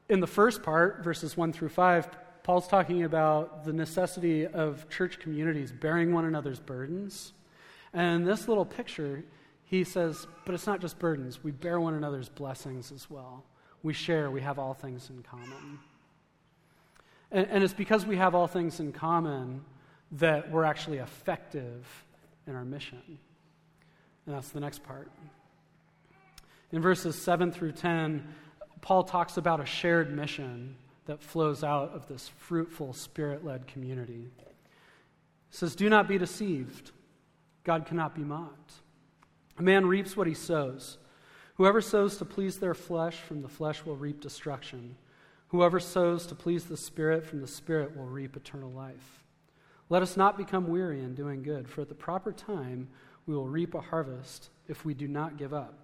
in 0.08 0.20
the 0.20 0.26
first 0.26 0.62
part, 0.62 1.04
verses 1.04 1.36
1 1.36 1.52
through 1.52 1.68
5, 1.68 2.08
Paul's 2.42 2.66
talking 2.66 3.04
about 3.04 3.64
the 3.64 3.72
necessity 3.72 4.46
of 4.46 4.88
church 4.88 5.18
communities 5.20 5.70
bearing 5.70 6.12
one 6.12 6.24
another's 6.24 6.58
burdens. 6.58 7.32
And 7.92 8.26
this 8.26 8.48
little 8.48 8.64
picture, 8.64 9.22
he 9.68 9.85
says, 9.85 10.26
but 10.46 10.54
it's 10.54 10.66
not 10.66 10.81
just 10.81 10.98
burdens, 10.98 11.44
we 11.44 11.50
bear 11.50 11.78
one 11.78 11.92
another's 11.92 12.31
blessings 12.31 12.90
as 12.90 13.11
well. 13.11 13.44
We 13.83 13.92
share, 13.92 14.31
we 14.31 14.40
have 14.40 14.59
all 14.59 14.72
things 14.72 15.11
in 15.11 15.22
common. 15.22 15.78
And, 17.31 17.46
and 17.50 17.62
it's 17.62 17.74
because 17.74 18.07
we 18.07 18.16
have 18.16 18.35
all 18.35 18.46
things 18.46 18.81
in 18.81 18.92
common 18.92 19.62
that 20.12 20.50
we're 20.50 20.64
actually 20.64 20.98
effective 20.98 21.87
in 22.46 22.54
our 22.54 22.64
mission. 22.64 23.02
And 24.26 24.35
that's 24.35 24.48
the 24.48 24.61
next 24.61 24.83
part. 24.83 25.11
In 26.72 26.81
verses 26.81 27.20
7 27.20 27.52
through 27.52 27.72
10, 27.72 28.26
Paul 28.81 29.02
talks 29.02 29.37
about 29.37 29.61
a 29.61 29.66
shared 29.66 30.14
mission 30.14 30.76
that 31.04 31.22
flows 31.22 31.62
out 31.62 31.92
of 31.94 32.09
this 32.09 32.31
fruitful, 32.38 32.94
spirit 32.94 33.44
led 33.44 33.66
community. 33.66 34.31
He 35.50 35.57
says, 35.57 35.76
Do 35.76 35.90
not 35.90 36.09
be 36.09 36.16
deceived. 36.16 36.92
God 37.64 37.85
cannot 37.85 38.14
be 38.14 38.22
mocked. 38.22 38.72
A 39.58 39.62
man 39.62 39.86
reaps 39.86 40.16
what 40.16 40.28
he 40.28 40.34
sows. 40.34 40.98
Whoever 41.56 41.80
sows 41.80 42.16
to 42.18 42.24
please 42.24 42.58
their 42.58 42.74
flesh, 42.74 43.16
from 43.16 43.42
the 43.42 43.48
flesh 43.48 43.84
will 43.84 43.96
reap 43.96 44.20
destruction. 44.20 44.96
Whoever 45.48 45.80
sows 45.80 46.26
to 46.26 46.36
please 46.36 46.64
the 46.64 46.76
Spirit, 46.76 47.26
from 47.26 47.40
the 47.40 47.48
Spirit 47.48 47.96
will 47.96 48.06
reap 48.06 48.36
eternal 48.36 48.70
life. 48.70 49.24
Let 49.88 50.02
us 50.02 50.16
not 50.16 50.38
become 50.38 50.68
weary 50.68 51.00
in 51.00 51.14
doing 51.14 51.42
good, 51.42 51.68
for 51.68 51.80
at 51.80 51.88
the 51.88 51.94
proper 51.94 52.30
time 52.30 52.88
we 53.26 53.34
will 53.34 53.48
reap 53.48 53.74
a 53.74 53.80
harvest 53.80 54.50
if 54.68 54.84
we 54.84 54.94
do 54.94 55.08
not 55.08 55.38
give 55.38 55.52
up. 55.52 55.74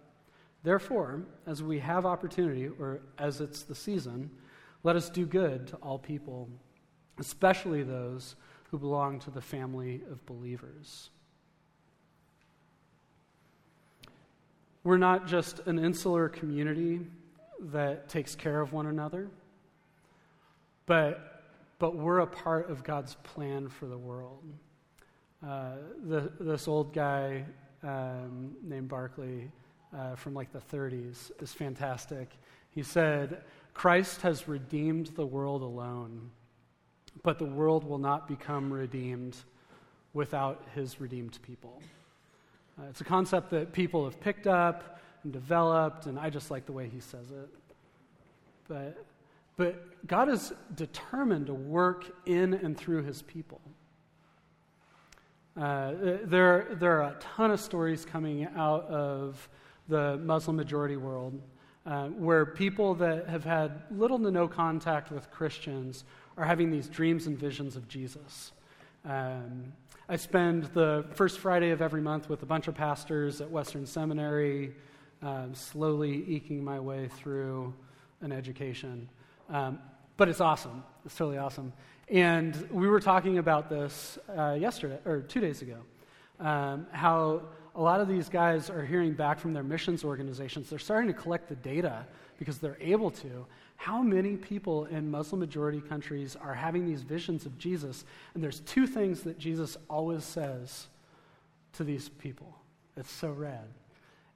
Therefore, 0.63 1.23
as 1.47 1.63
we 1.63 1.81
have 1.81 2.07
opportunity, 2.07 2.69
or 2.69 3.01
as 3.19 3.41
it's 3.41 3.63
the 3.63 3.75
season, 3.75 4.31
let 4.85 4.95
us 4.95 5.11
do 5.11 5.27
good 5.27 5.67
to 5.69 5.77
all 5.77 5.99
people, 5.99 6.49
especially 7.19 7.83
those 7.83 8.37
who 8.71 8.79
belong 8.79 9.19
to 9.21 9.31
the 9.31 9.41
family 9.41 10.03
of 10.11 10.25
believers. 10.27 11.11
We're 14.85 14.99
not 14.99 15.27
just 15.27 15.61
an 15.61 15.79
insular 15.79 16.29
community 16.29 17.01
that 17.73 18.11
takes 18.11 18.37
care 18.37 18.61
of 18.61 18.75
one 18.75 18.87
another, 18.87 19.31
but, 20.85 21.43
but 21.79 21.97
we're 21.97 22.19
a 22.19 22.27
part 22.27 22.69
of 22.69 22.85
God's 22.85 23.15
plan 23.23 23.71
for 23.71 23.87
the 23.87 23.97
world. 23.97 24.43
Uh, 25.43 25.77
the, 26.07 26.31
this 26.39 26.69
old 26.69 26.93
guy 26.93 27.47
um, 27.83 28.57
named 28.63 28.89
Barclay 28.89 29.51
uh, 29.97 30.17
from 30.17 30.35
like 30.35 30.53
the 30.53 30.61
30s 30.61 31.31
is 31.41 31.51
fantastic. 31.55 32.29
He 32.71 32.83
said, 32.83 33.43
Christ 33.73 34.21
has 34.21 34.47
redeemed 34.47 35.07
the 35.17 35.25
world 35.25 35.63
alone, 35.63 36.31
but 37.23 37.39
the 37.39 37.47
world 37.47 37.85
will 37.85 37.99
not 37.99 38.29
become 38.29 38.71
redeemed 38.71 39.39
without 40.13 40.63
his 40.75 41.01
redeemed 41.01 41.39
people. 41.41 41.81
Uh, 42.79 42.87
it's 42.91 43.01
a 43.01 43.05
concept 43.05 43.51
that 43.51 43.73
people 43.73 44.05
have 44.05 44.21
picked 44.21 44.47
up 44.47 45.01
and 45.23 45.33
developed, 45.33 46.07
and 46.07 46.19
I 46.19 46.31
just 46.31 46.51
like 46.51 46.67
the 46.67 46.73
way 46.73 46.89
he 46.89 47.01
says 47.01 47.31
it. 47.31 47.49
But, 48.69 49.05
but 49.57 50.07
God 50.07 50.29
is 50.29 50.53
determined 50.75 51.47
to 51.47 51.55
work 51.55 52.05
in 52.27 52.55
and 52.55 52.77
through 52.77 53.05
his 53.05 53.23
people. 53.23 53.61
Uh, 55.57 55.93
there, 56.25 56.69
there 56.73 57.01
are 57.01 57.11
a 57.11 57.17
ton 57.21 57.53
of 57.53 57.61
stories 57.61 58.05
coming 58.05 58.49
out 58.57 58.85
of 58.87 59.49
the 59.89 60.17
Muslim 60.19 60.57
majority 60.57 60.97
world 60.97 61.41
uh, 61.87 62.09
where 62.09 62.45
people 62.45 62.95
that 62.95 63.29
have 63.29 63.45
had 63.45 63.83
little 63.91 64.19
to 64.19 64.31
no 64.31 64.49
contact 64.49 65.13
with 65.13 65.31
Christians 65.31 66.05
are 66.37 66.45
having 66.45 66.71
these 66.71 66.89
dreams 66.89 67.27
and 67.27 67.39
visions 67.39 67.77
of 67.77 67.87
Jesus. 67.87 68.53
Um, 69.05 69.73
I 70.07 70.17
spend 70.17 70.65
the 70.75 71.07
first 71.15 71.39
Friday 71.39 71.71
of 71.71 71.81
every 71.81 72.03
month 72.03 72.29
with 72.29 72.43
a 72.43 72.47
bunch 72.47 72.69
of 72.69 72.75
pastors 72.75 73.41
at 73.41 73.51
Western 73.51 73.87
Seminary, 73.87 74.75
um, 75.23 75.55
slowly 75.55 76.27
eking 76.29 76.63
my 76.63 76.79
way 76.79 77.09
through 77.09 77.73
an 78.21 78.31
education. 78.31 79.09
Um, 79.49 79.79
but 80.19 80.29
it's 80.29 80.43
awesome. 80.43 80.85
It's 81.07 81.17
totally 81.17 81.39
awesome. 81.39 81.73
And 82.11 82.69
we 82.71 82.87
were 82.87 83.01
talking 83.01 83.39
about 83.39 83.71
this 83.71 84.19
uh, 84.37 84.53
yesterday, 84.61 84.99
or 85.07 85.23
two 85.23 85.41
days 85.41 85.63
ago, 85.63 85.79
um, 86.39 86.87
how 86.93 87.41
a 87.75 87.81
lot 87.81 88.01
of 88.03 88.07
these 88.07 88.29
guys 88.29 88.69
are 88.69 88.85
hearing 88.85 89.15
back 89.15 89.41
from 89.41 89.55
their 89.55 89.63
missions 89.63 90.05
organizations. 90.05 90.69
They're 90.69 90.79
starting 90.79 91.09
to 91.09 91.19
collect 91.19 91.49
the 91.49 91.57
data 91.57 92.05
because 92.39 92.59
they're 92.59 92.79
able 92.81 93.11
to. 93.11 93.47
How 93.77 94.03
many 94.03 94.37
people 94.37 94.87
in 94.87 95.11
Muslim 95.11 95.41
majority 95.41 95.81
countries 95.81 96.37
are 96.37 96.55
having 96.55 96.87
these 96.87 97.03
visions 97.03 97.47
of 97.47 97.59
Jesus? 97.59 98.05
And 98.35 98.43
there's 98.43 98.61
two 98.61 98.87
things 98.87 99.23
that 99.23 99.39
Jesus 99.39 99.77
always 99.89 100.25
says 100.25 100.87
to 101.75 101.85
these 101.85 102.09
people. 102.09 102.55
It's 102.97 103.11
so 103.11 103.31
rad. 103.31 103.67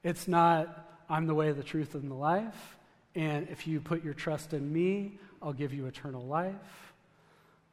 It's 0.02 0.28
not, 0.28 1.02
I'm 1.08 1.26
the 1.26 1.34
way, 1.34 1.52
the 1.52 1.62
truth, 1.62 1.94
and 1.94 2.10
the 2.10 2.14
life. 2.14 2.76
And 3.14 3.48
if 3.48 3.66
you 3.66 3.80
put 3.80 4.04
your 4.04 4.14
trust 4.14 4.52
in 4.52 4.72
me, 4.72 5.18
I'll 5.40 5.52
give 5.52 5.72
you 5.72 5.86
eternal 5.86 6.24
life. 6.24 6.92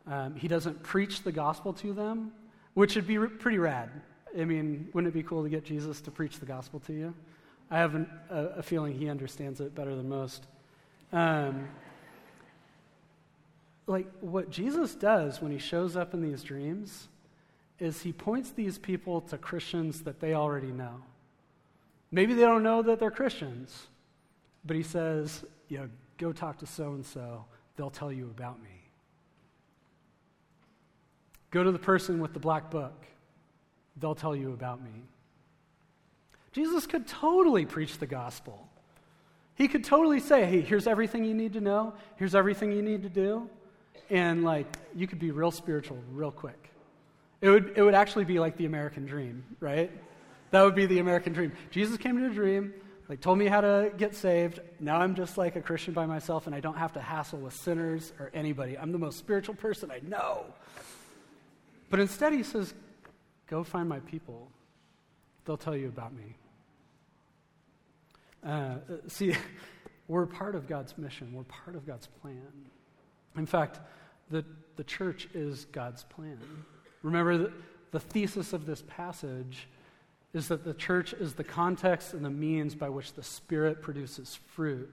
Um, 0.07 0.35
he 0.35 0.47
doesn't 0.47 0.83
preach 0.83 1.23
the 1.23 1.31
gospel 1.31 1.73
to 1.73 1.93
them, 1.93 2.31
which 2.73 2.95
would 2.95 3.07
be 3.07 3.17
pretty 3.17 3.57
rad. 3.57 3.89
I 4.39 4.45
mean, 4.45 4.89
wouldn't 4.93 5.13
it 5.13 5.17
be 5.17 5.23
cool 5.23 5.43
to 5.43 5.49
get 5.49 5.63
Jesus 5.63 6.01
to 6.01 6.11
preach 6.11 6.39
the 6.39 6.45
gospel 6.45 6.79
to 6.81 6.93
you? 6.93 7.13
I 7.69 7.77
have 7.77 7.95
an, 7.95 8.09
a, 8.29 8.43
a, 8.57 8.63
feeling 8.63 8.93
he 8.93 9.09
understands 9.09 9.59
it 9.59 9.73
better 9.73 9.95
than 9.95 10.07
most. 10.07 10.45
Um, 11.11 11.67
like, 13.87 14.07
what 14.21 14.49
Jesus 14.49 14.95
does 14.95 15.41
when 15.41 15.51
he 15.51 15.57
shows 15.57 15.95
up 15.95 16.13
in 16.13 16.21
these 16.21 16.43
dreams 16.43 17.07
is 17.79 18.01
he 18.01 18.13
points 18.13 18.51
these 18.51 18.77
people 18.77 19.21
to 19.21 19.37
Christians 19.37 20.01
that 20.01 20.19
they 20.19 20.33
already 20.33 20.71
know. 20.71 21.01
Maybe 22.11 22.33
they 22.33 22.43
don't 22.43 22.63
know 22.63 22.81
that 22.83 22.99
they're 22.99 23.11
Christians, 23.11 23.87
but 24.63 24.75
he 24.75 24.83
says, 24.83 25.43
you 25.67 25.79
know, 25.79 25.89
go 26.17 26.31
talk 26.31 26.57
to 26.59 26.65
so 26.65 26.93
and 26.93 27.05
so, 27.05 27.45
they'll 27.75 27.89
tell 27.89 28.11
you 28.11 28.25
about 28.25 28.61
me. 28.63 28.69
Go 31.51 31.63
to 31.63 31.71
the 31.71 31.79
person 31.79 32.19
with 32.19 32.33
the 32.33 32.39
black 32.39 32.69
book, 32.69 33.05
they'll 33.97 34.15
tell 34.15 34.35
you 34.35 34.53
about 34.53 34.83
me. 34.83 35.03
Jesus 36.55 36.87
could 36.87 37.05
totally 37.05 37.65
preach 37.65 37.97
the 37.97 38.07
gospel. 38.07 38.65
He 39.55 39.67
could 39.67 39.83
totally 39.83 40.21
say, 40.21 40.45
hey, 40.45 40.61
here's 40.61 40.87
everything 40.87 41.25
you 41.25 41.33
need 41.33 41.51
to 41.53 41.59
know, 41.59 41.93
here's 42.15 42.33
everything 42.33 42.71
you 42.71 42.81
need 42.81 43.03
to 43.03 43.09
do. 43.09 43.49
And 44.09 44.45
like, 44.45 44.65
you 44.95 45.05
could 45.05 45.19
be 45.19 45.31
real 45.31 45.51
spiritual 45.51 45.97
real 46.13 46.31
quick. 46.31 46.69
It 47.41 47.49
would, 47.49 47.73
it 47.75 47.81
would 47.81 47.93
actually 47.93 48.23
be 48.23 48.39
like 48.39 48.55
the 48.55 48.67
American 48.67 49.05
dream, 49.05 49.43
right? 49.59 49.91
That 50.51 50.63
would 50.63 50.75
be 50.75 50.85
the 50.85 50.99
American 50.99 51.33
dream. 51.33 51.51
Jesus 51.71 51.97
came 51.97 52.17
to 52.19 52.27
a 52.27 52.29
dream, 52.29 52.73
like 53.09 53.19
told 53.19 53.37
me 53.37 53.47
how 53.47 53.59
to 53.59 53.91
get 53.97 54.15
saved. 54.15 54.61
Now 54.79 55.01
I'm 55.01 55.13
just 55.13 55.37
like 55.37 55.57
a 55.57 55.61
Christian 55.61 55.93
by 55.93 56.05
myself 56.05 56.47
and 56.47 56.55
I 56.55 56.61
don't 56.61 56.77
have 56.77 56.93
to 56.93 57.01
hassle 57.01 57.39
with 57.39 57.53
sinners 57.53 58.13
or 58.17 58.31
anybody. 58.33 58.77
I'm 58.77 58.93
the 58.93 58.97
most 58.97 59.17
spiritual 59.17 59.55
person 59.55 59.91
I 59.91 59.99
know. 60.07 60.45
But 61.89 61.99
instead 61.99 62.31
he 62.31 62.43
says, 62.43 62.73
Go 63.47 63.65
find 63.65 63.89
my 63.89 63.99
people. 63.99 64.49
They'll 65.43 65.57
tell 65.57 65.75
you 65.75 65.89
about 65.89 66.13
me. 66.13 66.37
Uh, 68.45 68.75
see, 69.07 69.35
we're 70.07 70.25
part 70.25 70.55
of 70.55 70.67
God's 70.67 70.97
mission, 70.97 71.33
we're 71.33 71.43
part 71.43 71.75
of 71.75 71.85
God's 71.85 72.07
plan. 72.21 72.51
In 73.37 73.45
fact, 73.45 73.79
the, 74.29 74.45
the 74.75 74.83
church 74.83 75.27
is 75.33 75.65
God's 75.65 76.03
plan. 76.03 76.39
Remember, 77.01 77.37
the, 77.37 77.53
the 77.91 77.99
thesis 77.99 78.53
of 78.53 78.65
this 78.65 78.83
passage 78.87 79.67
is 80.33 80.47
that 80.49 80.63
the 80.63 80.73
church 80.73 81.13
is 81.13 81.33
the 81.33 81.43
context 81.43 82.13
and 82.13 82.23
the 82.23 82.29
means 82.29 82.75
by 82.75 82.89
which 82.89 83.13
the 83.13 83.23
Spirit 83.23 83.81
produces 83.81 84.37
fruit 84.47 84.89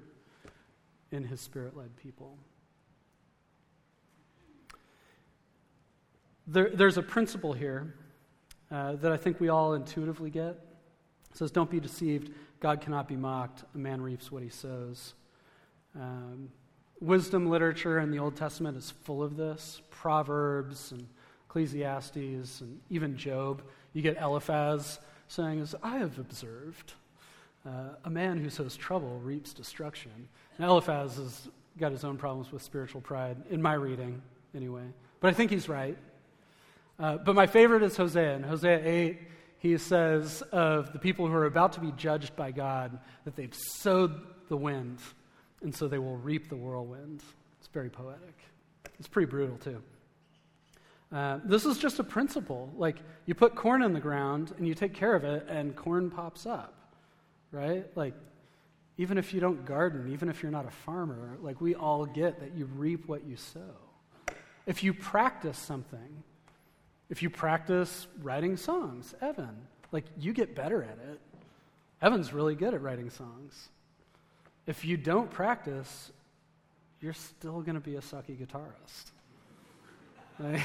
in 1.10 1.24
his 1.24 1.40
Spirit 1.40 1.76
led 1.76 1.94
people. 1.96 2.36
There, 6.46 6.70
there's 6.74 6.96
a 6.96 7.02
principle 7.02 7.52
here 7.52 7.94
uh, 8.70 8.94
that 8.96 9.12
I 9.12 9.16
think 9.16 9.40
we 9.40 9.48
all 9.48 9.74
intuitively 9.74 10.30
get. 10.30 10.58
It 11.30 11.36
says, 11.36 11.50
Don't 11.50 11.70
be 11.70 11.80
deceived. 11.80 12.30
God 12.62 12.80
cannot 12.80 13.08
be 13.08 13.16
mocked. 13.16 13.64
A 13.74 13.78
man 13.78 14.00
reaps 14.00 14.30
what 14.30 14.44
he 14.44 14.48
sows. 14.48 15.14
Um, 15.96 16.48
wisdom 17.00 17.50
literature 17.50 17.98
in 17.98 18.12
the 18.12 18.20
Old 18.20 18.36
Testament 18.36 18.76
is 18.76 18.92
full 19.02 19.20
of 19.20 19.36
this. 19.36 19.82
Proverbs 19.90 20.92
and 20.92 21.08
Ecclesiastes 21.48 22.60
and 22.60 22.80
even 22.88 23.16
Job. 23.16 23.62
You 23.94 24.00
get 24.00 24.16
Eliphaz 24.16 25.00
saying, 25.26 25.60
As 25.60 25.74
I 25.82 25.98
have 25.98 26.20
observed, 26.20 26.92
uh, 27.66 27.96
a 28.04 28.10
man 28.10 28.38
who 28.38 28.48
sows 28.48 28.76
trouble 28.76 29.18
reaps 29.18 29.52
destruction. 29.52 30.12
And 30.56 30.64
Eliphaz 30.64 31.16
has 31.16 31.48
got 31.80 31.90
his 31.90 32.04
own 32.04 32.16
problems 32.16 32.52
with 32.52 32.62
spiritual 32.62 33.00
pride, 33.00 33.38
in 33.50 33.60
my 33.60 33.74
reading, 33.74 34.22
anyway. 34.54 34.86
But 35.18 35.30
I 35.30 35.32
think 35.32 35.50
he's 35.50 35.68
right. 35.68 35.98
Uh, 36.96 37.16
but 37.16 37.34
my 37.34 37.48
favorite 37.48 37.82
is 37.82 37.96
Hosea. 37.96 38.36
In 38.36 38.44
Hosea 38.44 38.80
8, 38.84 39.18
he 39.62 39.78
says 39.78 40.42
of 40.50 40.92
the 40.92 40.98
people 40.98 41.28
who 41.28 41.34
are 41.34 41.46
about 41.46 41.74
to 41.74 41.80
be 41.80 41.92
judged 41.92 42.34
by 42.34 42.50
God 42.50 42.98
that 43.24 43.36
they've 43.36 43.54
sowed 43.54 44.20
the 44.48 44.56
wind, 44.56 44.98
and 45.62 45.72
so 45.72 45.86
they 45.86 46.00
will 46.00 46.16
reap 46.16 46.48
the 46.48 46.56
whirlwind. 46.56 47.22
It's 47.60 47.68
very 47.68 47.88
poetic. 47.88 48.36
It's 48.98 49.06
pretty 49.06 49.30
brutal, 49.30 49.58
too. 49.58 49.80
Uh, 51.12 51.38
this 51.44 51.64
is 51.64 51.78
just 51.78 52.00
a 52.00 52.04
principle. 52.04 52.72
Like, 52.76 52.96
you 53.24 53.36
put 53.36 53.54
corn 53.54 53.84
in 53.84 53.92
the 53.92 54.00
ground 54.00 54.52
and 54.58 54.66
you 54.66 54.74
take 54.74 54.94
care 54.94 55.14
of 55.14 55.22
it, 55.22 55.46
and 55.48 55.76
corn 55.76 56.10
pops 56.10 56.44
up, 56.44 56.74
right? 57.52 57.86
Like, 57.96 58.14
even 58.98 59.16
if 59.16 59.32
you 59.32 59.38
don't 59.38 59.64
garden, 59.64 60.12
even 60.12 60.28
if 60.28 60.42
you're 60.42 60.50
not 60.50 60.66
a 60.66 60.72
farmer, 60.72 61.38
like, 61.40 61.60
we 61.60 61.76
all 61.76 62.04
get 62.04 62.40
that 62.40 62.56
you 62.56 62.64
reap 62.64 63.06
what 63.06 63.24
you 63.24 63.36
sow. 63.36 64.34
If 64.66 64.82
you 64.82 64.92
practice 64.92 65.56
something, 65.56 66.24
if 67.12 67.22
you 67.22 67.28
practice 67.28 68.06
writing 68.22 68.56
songs, 68.56 69.14
Evan, 69.20 69.54
like, 69.92 70.06
you 70.18 70.32
get 70.32 70.54
better 70.54 70.82
at 70.82 70.98
it. 71.10 71.20
Evan's 72.00 72.32
really 72.32 72.54
good 72.54 72.72
at 72.72 72.80
writing 72.80 73.10
songs. 73.10 73.68
If 74.66 74.86
you 74.86 74.96
don't 74.96 75.30
practice, 75.30 76.10
you're 77.02 77.12
still 77.12 77.60
going 77.60 77.74
to 77.74 77.80
be 77.80 77.96
a 77.96 78.00
sucky 78.00 78.34
guitarist. 78.34 79.12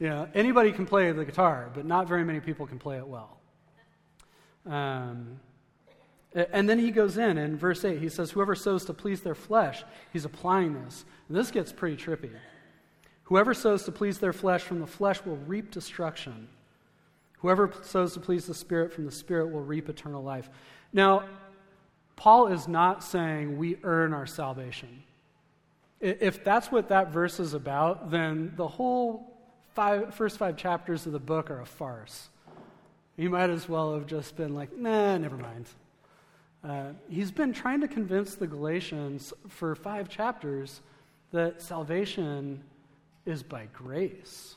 You 0.00 0.08
know, 0.08 0.28
anybody 0.34 0.72
can 0.72 0.86
play 0.86 1.12
the 1.12 1.24
guitar, 1.24 1.70
but 1.72 1.86
not 1.86 2.08
very 2.08 2.24
many 2.24 2.40
people 2.40 2.66
can 2.66 2.80
play 2.80 2.96
it 2.96 3.06
well. 3.06 3.38
Um, 4.66 5.38
and 6.34 6.68
then 6.68 6.80
he 6.80 6.90
goes 6.90 7.16
in, 7.16 7.38
in 7.38 7.56
verse 7.56 7.84
8, 7.84 8.00
he 8.00 8.08
says, 8.08 8.32
Whoever 8.32 8.56
sows 8.56 8.84
to 8.86 8.92
please 8.92 9.20
their 9.20 9.36
flesh, 9.36 9.84
he's 10.12 10.24
applying 10.24 10.74
this. 10.84 11.04
And 11.28 11.36
this 11.36 11.52
gets 11.52 11.72
pretty 11.72 11.96
trippy. 11.96 12.32
Whoever 13.24 13.54
sows 13.54 13.84
to 13.84 13.92
please 13.92 14.18
their 14.18 14.32
flesh 14.32 14.62
from 14.62 14.80
the 14.80 14.86
flesh 14.86 15.24
will 15.24 15.36
reap 15.36 15.70
destruction. 15.70 16.48
Whoever 17.38 17.72
sows 17.82 18.14
to 18.14 18.20
please 18.20 18.46
the 18.46 18.54
Spirit 18.54 18.92
from 18.92 19.04
the 19.04 19.12
Spirit 19.12 19.52
will 19.52 19.62
reap 19.62 19.88
eternal 19.88 20.22
life. 20.22 20.48
Now, 20.92 21.24
Paul 22.16 22.46
is 22.48 22.68
not 22.68 23.02
saying 23.02 23.58
we 23.58 23.78
earn 23.82 24.12
our 24.12 24.26
salvation. 24.26 25.02
If 26.00 26.44
that's 26.44 26.70
what 26.70 26.88
that 26.88 27.12
verse 27.12 27.40
is 27.40 27.54
about, 27.54 28.10
then 28.10 28.52
the 28.56 28.68
whole 28.68 29.34
five, 29.74 30.14
first 30.14 30.38
five 30.38 30.56
chapters 30.56 31.06
of 31.06 31.12
the 31.12 31.18
book 31.18 31.50
are 31.50 31.60
a 31.60 31.66
farce. 31.66 32.28
He 33.16 33.28
might 33.28 33.50
as 33.50 33.68
well 33.68 33.94
have 33.94 34.06
just 34.06 34.36
been 34.36 34.54
like, 34.54 34.76
nah, 34.76 35.16
never 35.16 35.36
mind. 35.36 35.66
Uh, 36.62 36.92
he's 37.08 37.30
been 37.30 37.52
trying 37.52 37.80
to 37.80 37.88
convince 37.88 38.34
the 38.34 38.46
Galatians 38.46 39.32
for 39.48 39.74
five 39.74 40.08
chapters 40.08 40.80
that 41.32 41.60
salvation 41.60 42.62
is 43.26 43.42
by 43.42 43.66
grace. 43.72 44.56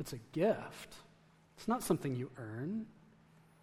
It's 0.00 0.12
a 0.12 0.18
gift. 0.32 0.94
It's 1.56 1.68
not 1.68 1.82
something 1.82 2.14
you 2.14 2.30
earn. 2.36 2.86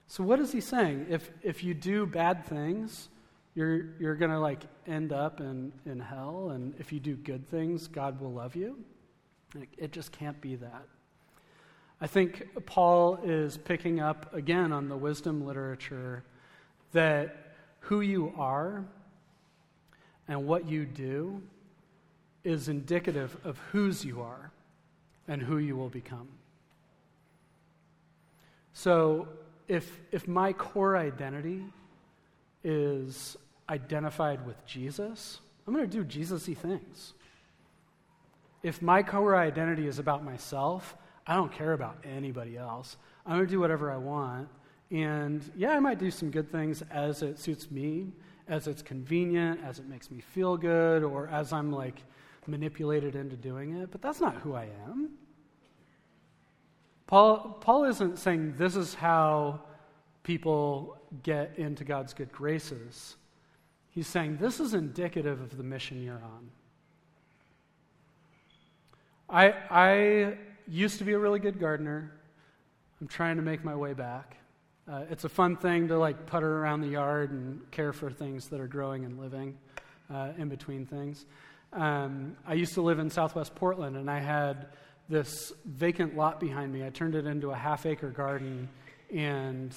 So 0.08 0.24
what 0.24 0.40
is 0.40 0.52
he 0.52 0.62
saying? 0.62 1.08
If 1.10 1.32
if 1.42 1.64
you 1.64 1.74
do 1.74 2.06
bad 2.06 2.46
things, 2.46 3.10
you're 3.56 3.86
you're 4.00 4.16
gonna 4.16 4.40
like 4.40 4.64
end 4.86 5.14
up 5.14 5.40
in, 5.40 5.72
in 5.86 6.00
hell, 6.00 6.52
and 6.52 6.74
if 6.80 6.92
you 6.92 7.00
do 7.00 7.16
good 7.16 7.48
things, 7.50 7.88
God 7.88 8.20
will 8.20 8.34
love 8.34 8.56
you. 8.56 8.78
It 9.78 9.92
just 9.94 10.12
can't 10.12 10.40
be 10.42 10.56
that. 10.58 10.86
I 12.02 12.08
think 12.08 12.66
Paul 12.66 13.20
is 13.24 13.58
picking 13.58 14.02
up 14.02 14.34
again 14.34 14.74
on 14.74 14.90
the 14.90 14.98
wisdom 14.98 15.46
literature 15.46 16.24
that 16.92 17.56
who 17.80 18.02
you 18.02 18.34
are 18.38 18.84
and 20.28 20.46
what 20.46 20.68
you 20.68 20.86
do 20.86 21.42
is 22.46 22.70
indicative 22.70 23.36
of 23.44 23.58
whose 23.72 24.06
you 24.06 24.22
are 24.22 24.52
and 25.28 25.42
who 25.42 25.58
you 25.58 25.76
will 25.76 25.90
become. 25.90 26.30
So 28.74 29.28
if, 29.68 30.00
if 30.12 30.28
my 30.28 30.54
core 30.54 30.96
identity 30.96 31.64
is 32.64 33.36
identified 33.68 34.46
with 34.46 34.64
Jesus, 34.66 35.40
I'm 35.68 35.74
going 35.74 35.90
to 35.90 35.98
do 35.98 36.04
Jesus 36.04 36.48
y 36.48 36.54
things. 36.54 37.14
If 38.62 38.82
my 38.82 39.02
core 39.02 39.36
identity 39.36 39.88
is 39.88 39.98
about 39.98 40.24
myself, 40.24 40.96
I 41.26 41.36
don't 41.36 41.52
care 41.52 41.74
about 41.74 41.98
anybody 42.04 42.58
else. 42.58 42.98
I'm 43.26 43.38
going 43.38 43.48
to 43.48 43.52
do 43.52 43.60
whatever 43.60 43.92
I 43.92 43.98
want. 43.98 44.48
And 44.92 45.44
yeah, 45.56 45.72
I 45.72 45.80
might 45.80 45.98
do 45.98 46.12
some 46.12 46.30
good 46.30 46.52
things 46.52 46.84
as 46.92 47.24
it 47.24 47.40
suits 47.40 47.72
me, 47.72 48.12
as 48.48 48.68
it's 48.68 48.84
convenient, 48.84 49.62
as 49.64 49.80
it 49.80 49.88
makes 49.88 50.12
me 50.12 50.20
feel 50.20 50.58
good, 50.58 51.04
or 51.04 51.28
as 51.30 51.52
I'm 51.52 51.72
like 51.72 52.04
manipulated 52.48 53.16
into 53.16 53.36
doing 53.36 53.78
it, 53.82 53.92
but 53.92 54.02
that's 54.02 54.22
not 54.22 54.36
who 54.36 54.54
I 54.54 54.68
am. 54.88 55.12
Paul, 57.08 57.58
Paul 57.62 57.86
isn't 57.86 58.18
saying 58.18 58.56
this 58.58 58.76
is 58.76 58.94
how 58.94 59.62
people 60.24 60.98
get 61.24 61.54
into 61.58 61.84
God's 61.84 62.14
good 62.14 62.32
graces. 62.32 63.16
He's 63.92 64.08
saying 64.08 64.38
this 64.38 64.60
is 64.60 64.74
indicative 64.74 65.40
of 65.40 65.56
the 65.56 65.64
mission 65.64 66.04
you're 66.04 66.16
on. 66.16 66.50
I, 69.30 69.54
I 69.70 70.38
used 70.68 70.98
to 71.00 71.04
be 71.04 71.14
a 71.14 71.20
really 71.20 71.40
good 71.40 71.60
gardener. 71.60 72.12
I'm 73.00 73.08
trying 73.08 73.36
to 73.38 73.42
make 73.42 73.64
my 73.64 73.76
way 73.76 73.94
back. 73.94 74.38
Uh, 74.88 75.04
it's 75.10 75.24
a 75.24 75.30
fun 75.30 75.56
thing 75.56 75.88
to 75.88 75.98
like 75.98 76.26
putter 76.26 76.60
around 76.60 76.82
the 76.82 76.88
yard 76.88 77.32
and 77.32 77.60
care 77.72 77.92
for 77.92 78.12
things 78.12 78.48
that 78.50 78.60
are 78.60 78.68
growing 78.68 79.06
and 79.06 79.20
living 79.20 79.58
uh, 80.14 80.30
in 80.38 80.48
between 80.48 80.86
things. 80.86 81.26
Um, 81.76 82.38
I 82.48 82.54
used 82.54 82.74
to 82.76 82.82
live 82.82 83.00
in 83.00 83.10
southwest 83.10 83.54
Portland, 83.54 83.98
and 83.98 84.10
I 84.10 84.20
had 84.20 84.68
this 85.10 85.52
vacant 85.66 86.16
lot 86.16 86.40
behind 86.40 86.72
me. 86.72 86.86
I 86.86 86.90
turned 86.90 87.16
it 87.16 87.26
into 87.26 87.52
a 87.52 87.56
half 87.56 87.86
acre 87.86 88.10
garden, 88.10 88.70
and 89.14 89.76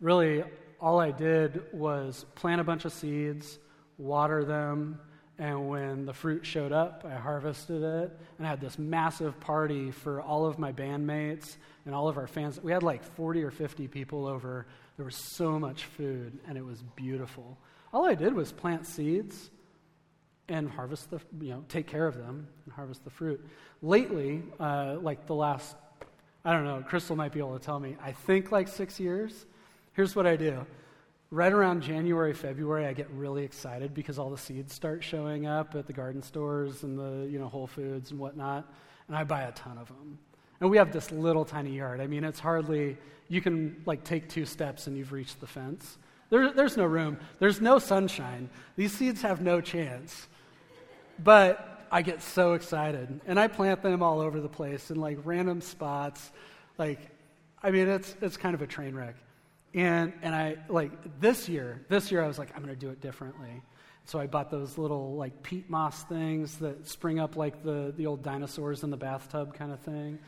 really 0.00 0.44
all 0.80 1.00
I 1.00 1.10
did 1.10 1.62
was 1.72 2.24
plant 2.36 2.60
a 2.60 2.64
bunch 2.64 2.84
of 2.84 2.92
seeds, 2.92 3.58
water 3.98 4.44
them, 4.44 5.00
and 5.38 5.68
when 5.68 6.06
the 6.06 6.12
fruit 6.12 6.46
showed 6.46 6.70
up, 6.70 7.04
I 7.04 7.14
harvested 7.16 7.82
it 7.82 8.16
and 8.38 8.46
I 8.46 8.50
had 8.50 8.60
this 8.60 8.78
massive 8.78 9.40
party 9.40 9.90
for 9.90 10.20
all 10.20 10.46
of 10.46 10.60
my 10.60 10.70
bandmates 10.70 11.56
and 11.86 11.94
all 11.94 12.06
of 12.08 12.18
our 12.18 12.28
fans. 12.28 12.60
We 12.62 12.70
had 12.70 12.84
like 12.84 13.02
40 13.02 13.42
or 13.42 13.50
50 13.50 13.88
people 13.88 14.28
over. 14.28 14.66
There 14.96 15.04
was 15.04 15.16
so 15.16 15.58
much 15.58 15.86
food 15.86 16.38
and 16.46 16.56
it 16.56 16.64
was 16.64 16.84
beautiful. 16.94 17.58
All 17.92 18.04
I 18.04 18.14
did 18.14 18.32
was 18.32 18.52
plant 18.52 18.86
seeds 18.86 19.50
and 20.48 20.68
harvest 20.68 21.10
the, 21.10 21.20
you 21.40 21.50
know, 21.50 21.64
take 21.68 21.86
care 21.86 22.06
of 22.06 22.16
them 22.16 22.46
and 22.64 22.74
harvest 22.74 23.04
the 23.04 23.10
fruit. 23.10 23.44
Lately, 23.82 24.42
uh, 24.60 24.96
like 25.00 25.26
the 25.26 25.34
last, 25.34 25.76
I 26.44 26.52
don't 26.52 26.64
know, 26.64 26.84
Crystal 26.86 27.16
might 27.16 27.32
be 27.32 27.38
able 27.38 27.58
to 27.58 27.64
tell 27.64 27.80
me, 27.80 27.96
I 28.02 28.12
think 28.12 28.52
like 28.52 28.68
six 28.68 29.00
years, 29.00 29.46
here's 29.94 30.14
what 30.14 30.26
I 30.26 30.36
do 30.36 30.66
right 31.34 31.52
around 31.52 31.82
January, 31.82 32.32
February, 32.32 32.86
I 32.86 32.92
get 32.92 33.10
really 33.10 33.42
excited 33.44 33.92
because 33.92 34.18
all 34.18 34.30
the 34.30 34.38
seeds 34.38 34.72
start 34.72 35.02
showing 35.02 35.46
up 35.46 35.74
at 35.74 35.86
the 35.86 35.92
garden 35.92 36.22
stores 36.22 36.84
and 36.84 36.96
the 36.96 37.28
you 37.30 37.38
know 37.38 37.48
Whole 37.48 37.66
Foods 37.66 38.12
and 38.12 38.20
whatnot, 38.20 38.72
and 39.08 39.16
I 39.16 39.24
buy 39.24 39.42
a 39.42 39.52
ton 39.52 39.76
of 39.76 39.88
them. 39.88 40.18
And 40.60 40.70
we 40.70 40.76
have 40.76 40.92
this 40.92 41.10
little 41.10 41.44
tiny 41.44 41.76
yard. 41.76 42.00
I 42.00 42.06
mean, 42.06 42.22
it's 42.22 42.38
hardly 42.38 42.96
you 43.28 43.40
can 43.40 43.82
like 43.84 44.04
take 44.04 44.28
two 44.28 44.46
steps 44.46 44.86
and 44.86 44.96
you've 44.96 45.12
reached 45.12 45.40
the 45.40 45.46
fence. 45.46 45.98
There, 46.30 46.52
there's 46.52 46.76
no 46.76 46.84
room. 46.84 47.18
There's 47.38 47.60
no 47.60 47.78
sunshine. 47.78 48.48
These 48.76 48.92
seeds 48.92 49.22
have 49.22 49.42
no 49.42 49.60
chance. 49.60 50.28
But 51.18 51.86
I 51.90 52.02
get 52.02 52.22
so 52.22 52.54
excited, 52.54 53.20
and 53.26 53.38
I 53.38 53.48
plant 53.48 53.82
them 53.82 54.02
all 54.02 54.20
over 54.20 54.40
the 54.40 54.48
place 54.48 54.90
in 54.90 55.00
like 55.00 55.18
random 55.24 55.60
spots. 55.60 56.32
Like, 56.76 56.98
I 57.62 57.70
mean, 57.70 57.88
it's 57.88 58.14
it's 58.20 58.36
kind 58.36 58.54
of 58.54 58.62
a 58.62 58.66
train 58.66 58.94
wreck. 58.94 59.14
And, 59.74 60.12
and 60.22 60.34
I, 60.34 60.56
like, 60.68 61.20
this 61.20 61.48
year, 61.48 61.84
this 61.88 62.12
year 62.12 62.22
I 62.22 62.28
was 62.28 62.38
like, 62.38 62.50
I'm 62.54 62.62
going 62.62 62.74
to 62.74 62.80
do 62.80 62.90
it 62.90 63.00
differently. 63.00 63.60
So 64.04 64.20
I 64.20 64.26
bought 64.26 64.50
those 64.50 64.78
little, 64.78 65.16
like, 65.16 65.42
peat 65.42 65.68
moss 65.68 66.04
things 66.04 66.58
that 66.58 66.86
spring 66.86 67.18
up 67.18 67.36
like 67.36 67.64
the, 67.64 67.92
the 67.96 68.06
old 68.06 68.22
dinosaurs 68.22 68.84
in 68.84 68.90
the 68.90 68.96
bathtub 68.96 69.54
kind 69.54 69.72
of 69.72 69.80
thing. 69.80 70.20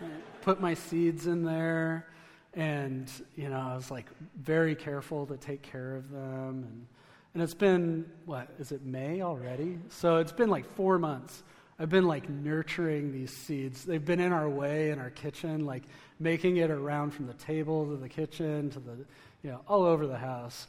Put 0.42 0.60
my 0.60 0.74
seeds 0.74 1.28
in 1.28 1.44
there. 1.44 2.08
And, 2.54 3.08
you 3.36 3.48
know, 3.48 3.60
I 3.60 3.76
was, 3.76 3.92
like, 3.92 4.06
very 4.36 4.74
careful 4.74 5.24
to 5.26 5.36
take 5.36 5.62
care 5.62 5.94
of 5.94 6.10
them. 6.10 6.64
And, 6.64 6.86
and 7.34 7.42
it's 7.42 7.54
been, 7.54 8.06
what, 8.24 8.48
is 8.58 8.72
it 8.72 8.84
May 8.84 9.22
already? 9.22 9.78
So 9.88 10.16
it's 10.16 10.32
been 10.32 10.50
like 10.50 10.66
four 10.74 10.98
months 10.98 11.42
I've 11.80 11.88
been 11.88 12.06
like 12.06 12.28
nurturing 12.28 13.10
these 13.10 13.34
seeds. 13.34 13.86
They've 13.86 14.04
been 14.04 14.20
in 14.20 14.34
our 14.34 14.50
way 14.50 14.90
in 14.90 14.98
our 14.98 15.08
kitchen, 15.08 15.64
like 15.64 15.84
making 16.18 16.58
it 16.58 16.70
around 16.70 17.12
from 17.12 17.26
the 17.26 17.32
table 17.32 17.86
to 17.86 17.96
the 17.96 18.08
kitchen 18.08 18.68
to 18.70 18.80
the, 18.80 18.96
you 19.42 19.50
know, 19.50 19.62
all 19.66 19.84
over 19.84 20.06
the 20.06 20.18
house. 20.18 20.66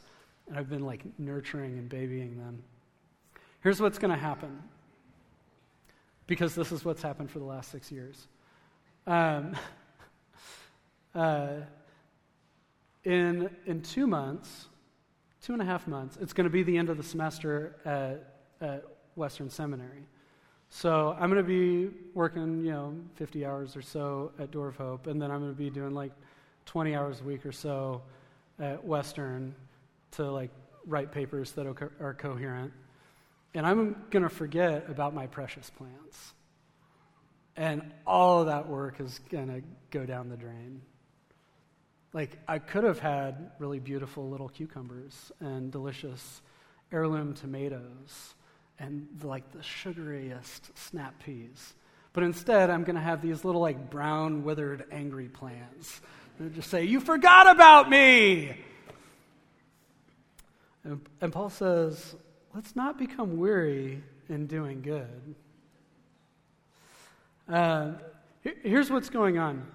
And 0.48 0.56
I've 0.56 0.70
been 0.70 0.86
like 0.86 1.04
nurturing 1.18 1.76
and 1.76 1.86
babying 1.86 2.38
them. 2.38 2.62
Here's 3.60 3.78
what's 3.78 3.98
going 3.98 4.10
to 4.10 4.16
happen 4.16 4.62
because 6.26 6.54
this 6.54 6.72
is 6.72 6.82
what's 6.82 7.02
happened 7.02 7.30
for 7.30 7.40
the 7.40 7.44
last 7.44 7.70
six 7.70 7.92
years. 7.92 8.26
Um, 9.06 9.54
uh, 11.14 11.56
in, 13.04 13.50
in 13.66 13.82
two 13.82 14.06
months, 14.06 14.68
two 15.42 15.52
and 15.52 15.60
a 15.60 15.64
half 15.64 15.86
months, 15.86 16.16
it's 16.20 16.32
going 16.32 16.44
to 16.44 16.50
be 16.50 16.62
the 16.62 16.78
end 16.78 16.88
of 16.88 16.96
the 16.96 17.02
semester 17.02 17.76
at, 17.84 18.66
at 18.66 18.84
Western 19.16 19.50
Seminary. 19.50 20.06
So 20.70 21.16
I'm 21.18 21.30
going 21.30 21.44
to 21.44 21.48
be 21.48 21.94
working, 22.14 22.64
you 22.64 22.70
know, 22.70 22.94
50 23.16 23.44
hours 23.44 23.76
or 23.76 23.82
so 23.82 24.32
at 24.38 24.50
Door 24.50 24.68
of 24.68 24.76
Hope, 24.76 25.06
and 25.06 25.20
then 25.20 25.30
I'm 25.30 25.40
going 25.40 25.52
to 25.52 25.58
be 25.58 25.68
doing 25.68 25.92
like 25.92 26.12
20 26.66 26.94
hours 26.94 27.20
a 27.20 27.24
week 27.24 27.44
or 27.44 27.52
so 27.52 28.02
at 28.58 28.82
Western 28.84 29.54
to 30.12 30.30
like 30.30 30.50
write 30.86 31.12
papers 31.12 31.52
that 31.52 31.66
are 31.66 32.14
coherent. 32.14 32.72
And 33.54 33.66
I'm 33.66 34.02
going 34.10 34.22
to 34.22 34.30
forget 34.30 34.88
about 34.88 35.12
my 35.12 35.26
precious 35.26 35.68
plants. 35.70 36.32
And 37.56 37.92
all 38.06 38.40
of 38.40 38.46
that 38.46 38.68
work 38.68 38.98
is 39.00 39.20
going 39.30 39.48
to 39.48 39.62
go 39.90 40.06
down 40.06 40.30
the 40.30 40.36
drain. 40.36 40.80
Like, 42.12 42.38
I 42.46 42.58
could 42.58 42.84
have 42.84 42.98
had 42.98 43.52
really 43.58 43.78
beautiful 43.78 44.28
little 44.28 44.48
cucumbers 44.48 45.32
and 45.40 45.72
delicious 45.72 46.42
heirloom 46.92 47.32
tomatoes 47.32 48.34
and 48.78 49.08
like 49.22 49.50
the 49.52 49.60
sugariest 49.60 50.76
snap 50.76 51.22
peas. 51.24 51.74
But 52.12 52.24
instead, 52.24 52.68
I'm 52.68 52.84
going 52.84 52.96
to 52.96 53.02
have 53.02 53.22
these 53.22 53.44
little 53.44 53.60
like 53.60 53.90
brown, 53.90 54.44
withered, 54.44 54.84
angry 54.90 55.28
plants 55.28 56.00
that 56.38 56.54
just 56.54 56.68
say, 56.68 56.84
You 56.84 57.00
forgot 57.00 57.50
about 57.50 57.88
me! 57.88 58.58
And, 60.84 61.00
and 61.20 61.32
Paul 61.32 61.48
says, 61.48 62.14
Let's 62.54 62.76
not 62.76 62.98
become 62.98 63.38
weary 63.38 64.02
in 64.28 64.46
doing 64.46 64.82
good. 64.82 65.34
Uh, 67.48 67.92
here's 68.62 68.90
what's 68.90 69.08
going 69.08 69.38
on 69.38 69.66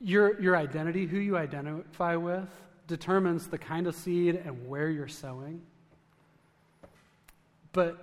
your, 0.00 0.40
your 0.40 0.56
identity, 0.56 1.06
who 1.06 1.18
you 1.18 1.36
identify 1.36 2.16
with, 2.16 2.48
determines 2.86 3.46
the 3.46 3.58
kind 3.58 3.86
of 3.86 3.94
seed 3.94 4.40
and 4.44 4.68
where 4.68 4.88
you're 4.88 5.08
sowing. 5.08 5.62
But, 7.72 7.98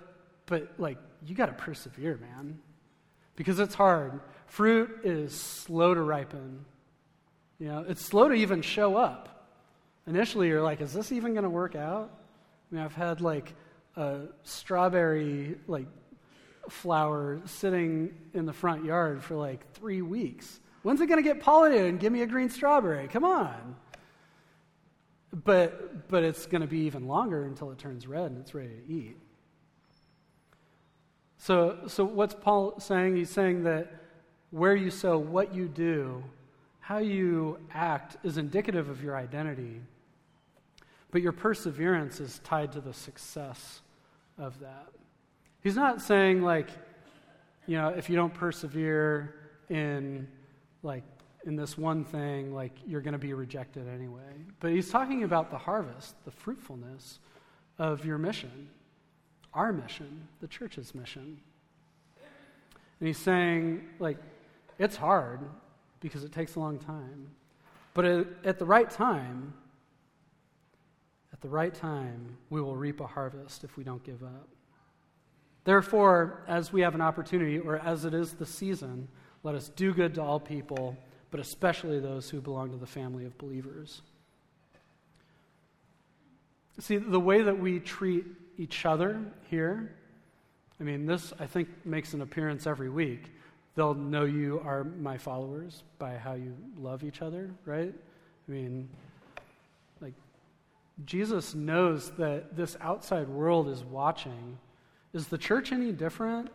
but 0.46 0.72
like, 0.78 0.98
you 1.26 1.34
got 1.34 1.46
to 1.46 1.52
persevere, 1.52 2.18
man, 2.18 2.58
because 3.36 3.58
it's 3.58 3.74
hard. 3.74 4.20
Fruit 4.46 5.00
is 5.04 5.34
slow 5.34 5.94
to 5.94 6.02
ripen. 6.02 6.64
You 7.58 7.68
know, 7.68 7.84
it's 7.88 8.02
slow 8.02 8.28
to 8.28 8.34
even 8.34 8.62
show 8.62 8.96
up. 8.96 9.48
Initially, 10.06 10.48
you're 10.48 10.62
like, 10.62 10.80
is 10.80 10.92
this 10.92 11.12
even 11.12 11.32
going 11.32 11.44
to 11.44 11.50
work 11.50 11.76
out? 11.76 12.10
I 12.70 12.74
mean, 12.74 12.84
I've 12.84 12.94
had 12.94 13.20
like 13.20 13.54
a 13.96 14.22
strawberry 14.42 15.56
like 15.66 15.86
flower 16.68 17.40
sitting 17.46 18.14
in 18.32 18.46
the 18.46 18.52
front 18.52 18.84
yard 18.84 19.22
for 19.22 19.34
like 19.34 19.70
three 19.72 20.02
weeks. 20.02 20.60
When's 20.84 21.00
it 21.00 21.06
going 21.06 21.22
to 21.22 21.26
get 21.26 21.42
pollinated 21.42 21.88
and 21.88 21.98
give 21.98 22.12
me 22.12 22.20
a 22.20 22.26
green 22.26 22.50
strawberry? 22.50 23.08
Come 23.08 23.24
on. 23.24 23.74
But, 25.32 26.08
but 26.08 26.22
it's 26.22 26.44
going 26.44 26.60
to 26.60 26.66
be 26.66 26.80
even 26.80 27.08
longer 27.08 27.44
until 27.44 27.70
it 27.70 27.78
turns 27.78 28.06
red 28.06 28.30
and 28.30 28.38
it's 28.38 28.54
ready 28.54 28.68
to 28.68 28.92
eat. 28.92 29.16
So, 31.38 31.78
so 31.86 32.04
what's 32.04 32.34
Paul 32.34 32.78
saying? 32.80 33.16
He's 33.16 33.30
saying 33.30 33.64
that 33.64 33.92
where 34.50 34.76
you 34.76 34.90
sow, 34.90 35.16
what 35.16 35.54
you 35.54 35.68
do, 35.68 36.22
how 36.80 36.98
you 36.98 37.58
act 37.72 38.18
is 38.22 38.36
indicative 38.36 38.90
of 38.90 39.02
your 39.02 39.16
identity. 39.16 39.80
But 41.10 41.22
your 41.22 41.32
perseverance 41.32 42.20
is 42.20 42.40
tied 42.44 42.72
to 42.72 42.82
the 42.82 42.92
success 42.92 43.80
of 44.36 44.60
that. 44.60 44.88
He's 45.62 45.76
not 45.76 46.02
saying, 46.02 46.42
like, 46.42 46.68
you 47.66 47.78
know, 47.78 47.88
if 47.88 48.10
you 48.10 48.16
don't 48.16 48.34
persevere 48.34 49.34
in, 49.70 50.28
like, 50.84 51.02
in 51.46 51.56
this 51.56 51.76
one 51.76 52.04
thing, 52.04 52.54
like, 52.54 52.72
you're 52.86 53.00
going 53.00 53.12
to 53.12 53.18
be 53.18 53.34
rejected 53.34 53.88
anyway. 53.88 54.22
But 54.60 54.70
he's 54.70 54.90
talking 54.90 55.24
about 55.24 55.50
the 55.50 55.58
harvest, 55.58 56.14
the 56.24 56.30
fruitfulness 56.30 57.18
of 57.78 58.06
your 58.06 58.18
mission 58.18 58.68
our 59.54 59.72
mission, 59.72 60.28
the 60.40 60.48
church's 60.48 60.94
mission. 60.94 61.38
And 63.00 63.06
he's 63.06 63.18
saying, 63.18 63.82
like, 63.98 64.18
it's 64.78 64.96
hard 64.96 65.40
because 66.00 66.24
it 66.24 66.32
takes 66.32 66.56
a 66.56 66.60
long 66.60 66.78
time. 66.78 67.30
But 67.94 68.04
at 68.44 68.58
the 68.58 68.64
right 68.64 68.90
time, 68.90 69.54
at 71.32 71.40
the 71.40 71.48
right 71.48 71.72
time, 71.72 72.36
we 72.50 72.60
will 72.60 72.76
reap 72.76 73.00
a 73.00 73.06
harvest 73.06 73.64
if 73.64 73.76
we 73.76 73.84
don't 73.84 74.02
give 74.02 74.22
up. 74.22 74.48
Therefore, 75.64 76.42
as 76.46 76.72
we 76.72 76.82
have 76.82 76.94
an 76.94 77.00
opportunity, 77.00 77.58
or 77.58 77.78
as 77.78 78.04
it 78.04 78.12
is 78.12 78.34
the 78.34 78.46
season, 78.46 79.08
let 79.44 79.54
us 79.54 79.68
do 79.76 79.94
good 79.94 80.14
to 80.14 80.22
all 80.22 80.40
people, 80.40 80.96
but 81.30 81.38
especially 81.38 82.00
those 82.00 82.28
who 82.28 82.40
belong 82.40 82.70
to 82.70 82.76
the 82.76 82.86
family 82.86 83.24
of 83.24 83.38
believers. 83.38 84.02
See, 86.80 86.96
the 86.96 87.20
way 87.20 87.42
that 87.42 87.56
we 87.56 87.78
treat 87.78 88.24
each 88.58 88.84
other 88.84 89.20
here, 89.48 89.92
I 90.80 90.82
mean, 90.82 91.06
this, 91.06 91.32
I 91.38 91.46
think, 91.46 91.68
makes 91.84 92.14
an 92.14 92.22
appearance 92.22 92.66
every 92.66 92.88
week. 92.88 93.32
They'll 93.76 93.94
know 93.94 94.24
you 94.24 94.60
are 94.64 94.82
my 94.84 95.18
followers 95.18 95.84
by 95.98 96.16
how 96.16 96.34
you 96.34 96.56
love 96.78 97.04
each 97.04 97.22
other, 97.22 97.50
right? 97.64 97.92
I 98.48 98.50
mean, 98.50 98.88
like, 100.00 100.14
Jesus 101.04 101.54
knows 101.54 102.10
that 102.12 102.56
this 102.56 102.76
outside 102.80 103.28
world 103.28 103.68
is 103.68 103.84
watching 103.84 104.58
is 105.12 105.28
the 105.28 105.38
church 105.38 105.70
any 105.70 105.92
different 105.92 106.50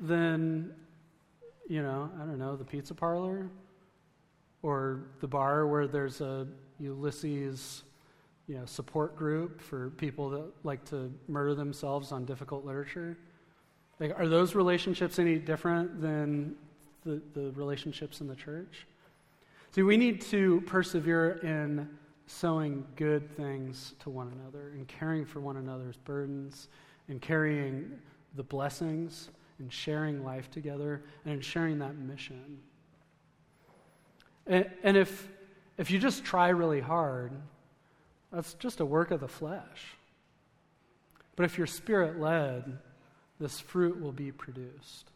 than, 0.00 0.72
you 1.68 1.82
know, 1.82 2.10
I 2.16 2.24
don't 2.24 2.38
know, 2.38 2.56
the 2.56 2.64
pizza 2.64 2.94
parlor 2.94 3.48
or 4.62 5.02
the 5.20 5.28
bar 5.28 5.66
where 5.66 5.86
there's 5.86 6.20
a 6.20 6.46
Ulysses, 6.80 7.84
you 8.46 8.56
know, 8.56 8.64
support 8.64 9.16
group 9.16 9.60
for 9.60 9.90
people 9.90 10.30
that 10.30 10.44
like 10.64 10.84
to 10.86 11.12
murder 11.28 11.54
themselves 11.54 12.12
on 12.12 12.24
difficult 12.24 12.64
literature? 12.64 13.16
Like, 14.00 14.18
are 14.18 14.28
those 14.28 14.54
relationships 14.54 15.18
any 15.18 15.38
different 15.38 16.00
than 16.00 16.54
the, 17.04 17.20
the 17.34 17.50
relationships 17.52 18.20
in 18.20 18.28
the 18.28 18.36
church? 18.36 18.86
See, 19.72 19.82
we 19.82 19.96
need 19.96 20.20
to 20.22 20.62
persevere 20.62 21.40
in 21.42 21.88
sowing 22.26 22.86
good 22.96 23.28
things 23.36 23.94
to 24.00 24.10
one 24.10 24.32
another 24.40 24.70
and 24.70 24.86
caring 24.86 25.24
for 25.24 25.40
one 25.40 25.56
another's 25.56 25.96
burdens 25.96 26.68
and 27.08 27.20
carrying 27.20 27.98
the 28.36 28.42
blessings 28.42 29.30
and 29.58 29.72
sharing 29.72 30.24
life 30.24 30.50
together 30.50 31.02
and 31.24 31.34
in 31.34 31.40
sharing 31.40 31.78
that 31.80 31.96
mission. 31.96 32.58
And, 34.46 34.70
and 34.82 34.96
if, 34.96 35.28
if 35.76 35.90
you 35.90 35.98
just 35.98 36.24
try 36.24 36.48
really 36.48 36.80
hard, 36.80 37.32
that's 38.32 38.54
just 38.54 38.80
a 38.80 38.84
work 38.84 39.10
of 39.10 39.20
the 39.20 39.28
flesh. 39.28 39.96
But 41.36 41.44
if 41.44 41.58
you're 41.58 41.66
spirit 41.66 42.18
led, 42.18 42.78
this 43.38 43.60
fruit 43.60 44.00
will 44.00 44.12
be 44.12 44.32
produced. 44.32 45.10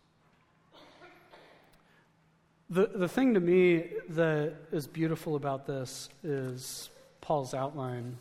The, 2.70 2.86
the 2.86 3.08
thing 3.08 3.34
to 3.34 3.40
me 3.40 3.84
that 4.10 4.54
is 4.70 4.86
beautiful 4.86 5.36
about 5.36 5.66
this 5.66 6.08
is 6.22 6.88
Paul's 7.20 7.52
outline. 7.52 8.16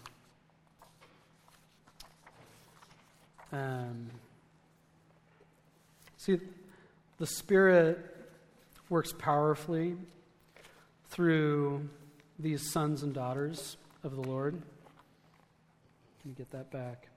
Um, 3.54 4.10
see, 6.22 6.40
the 7.18 7.26
Spirit 7.26 7.98
works 8.90 9.12
powerfully 9.18 9.98
through 11.10 11.90
these 12.38 12.72
sons 12.72 13.02
and 13.02 13.12
daughters 13.12 13.76
of 14.04 14.16
the 14.16 14.22
Lord. 14.22 14.54
Let 14.54 16.26
me 16.26 16.34
get 16.38 16.52
that 16.52 16.70
back. 16.70 17.08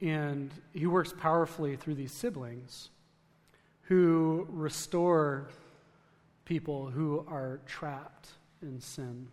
And 0.00 0.50
he 0.72 0.86
works 0.86 1.12
powerfully 1.12 1.76
through 1.76 1.96
these 1.96 2.12
siblings 2.12 2.88
who 3.82 4.46
restore 4.50 5.48
people 6.46 6.86
who 6.86 7.22
are 7.28 7.60
trapped 7.66 8.30
in 8.62 8.80
sin. 8.80 9.28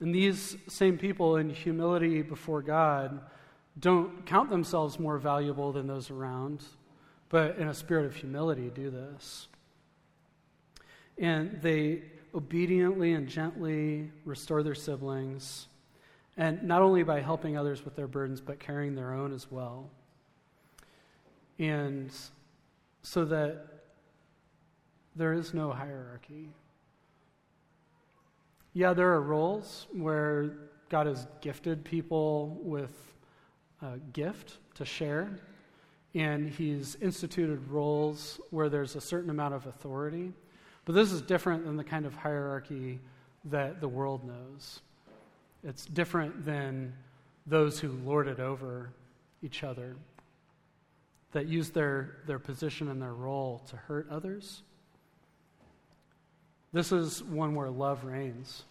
And 0.00 0.14
these 0.14 0.56
same 0.68 0.96
people, 0.96 1.36
in 1.36 1.50
humility 1.50 2.22
before 2.22 2.62
God, 2.62 3.20
don't 3.80 4.26
count 4.26 4.50
themselves 4.50 4.98
more 4.98 5.18
valuable 5.18 5.72
than 5.72 5.86
those 5.86 6.10
around, 6.10 6.62
but 7.28 7.56
in 7.58 7.68
a 7.68 7.74
spirit 7.74 8.06
of 8.06 8.14
humility 8.14 8.70
do 8.74 8.90
this. 8.90 9.48
And 11.18 11.60
they 11.62 12.02
obediently 12.34 13.12
and 13.12 13.28
gently 13.28 14.10
restore 14.24 14.62
their 14.62 14.74
siblings, 14.74 15.66
and 16.36 16.62
not 16.62 16.82
only 16.82 17.02
by 17.02 17.20
helping 17.20 17.56
others 17.56 17.84
with 17.84 17.96
their 17.96 18.06
burdens, 18.06 18.40
but 18.40 18.60
carrying 18.60 18.94
their 18.94 19.12
own 19.12 19.32
as 19.32 19.50
well. 19.50 19.90
And 21.58 22.10
so 23.02 23.24
that 23.26 23.66
there 25.16 25.32
is 25.32 25.52
no 25.52 25.72
hierarchy. 25.72 26.50
Yeah, 28.72 28.92
there 28.92 29.12
are 29.12 29.20
roles 29.20 29.86
where 29.92 30.52
God 30.88 31.06
has 31.06 31.26
gifted 31.40 31.84
people 31.84 32.58
with 32.62 32.92
a 33.82 33.98
gift 34.12 34.58
to 34.74 34.84
share, 34.84 35.30
and 36.14 36.50
He's 36.50 36.96
instituted 37.00 37.68
roles 37.68 38.40
where 38.50 38.68
there's 38.68 38.96
a 38.96 39.00
certain 39.00 39.30
amount 39.30 39.54
of 39.54 39.66
authority. 39.66 40.32
But 40.84 40.94
this 40.94 41.12
is 41.12 41.22
different 41.22 41.64
than 41.64 41.76
the 41.76 41.84
kind 41.84 42.06
of 42.06 42.14
hierarchy 42.14 43.00
that 43.44 43.80
the 43.80 43.88
world 43.88 44.24
knows. 44.24 44.80
It's 45.62 45.84
different 45.86 46.44
than 46.44 46.94
those 47.46 47.78
who 47.78 47.88
lord 48.04 48.28
it 48.28 48.40
over 48.40 48.90
each 49.42 49.64
other, 49.64 49.96
that 51.32 51.46
use 51.46 51.70
their, 51.70 52.16
their 52.26 52.38
position 52.38 52.88
and 52.88 53.00
their 53.00 53.14
role 53.14 53.62
to 53.68 53.76
hurt 53.76 54.08
others 54.10 54.62
this 56.72 56.92
is 56.92 57.22
one 57.22 57.54
where 57.54 57.70
love 57.70 58.04
reigns. 58.04 58.62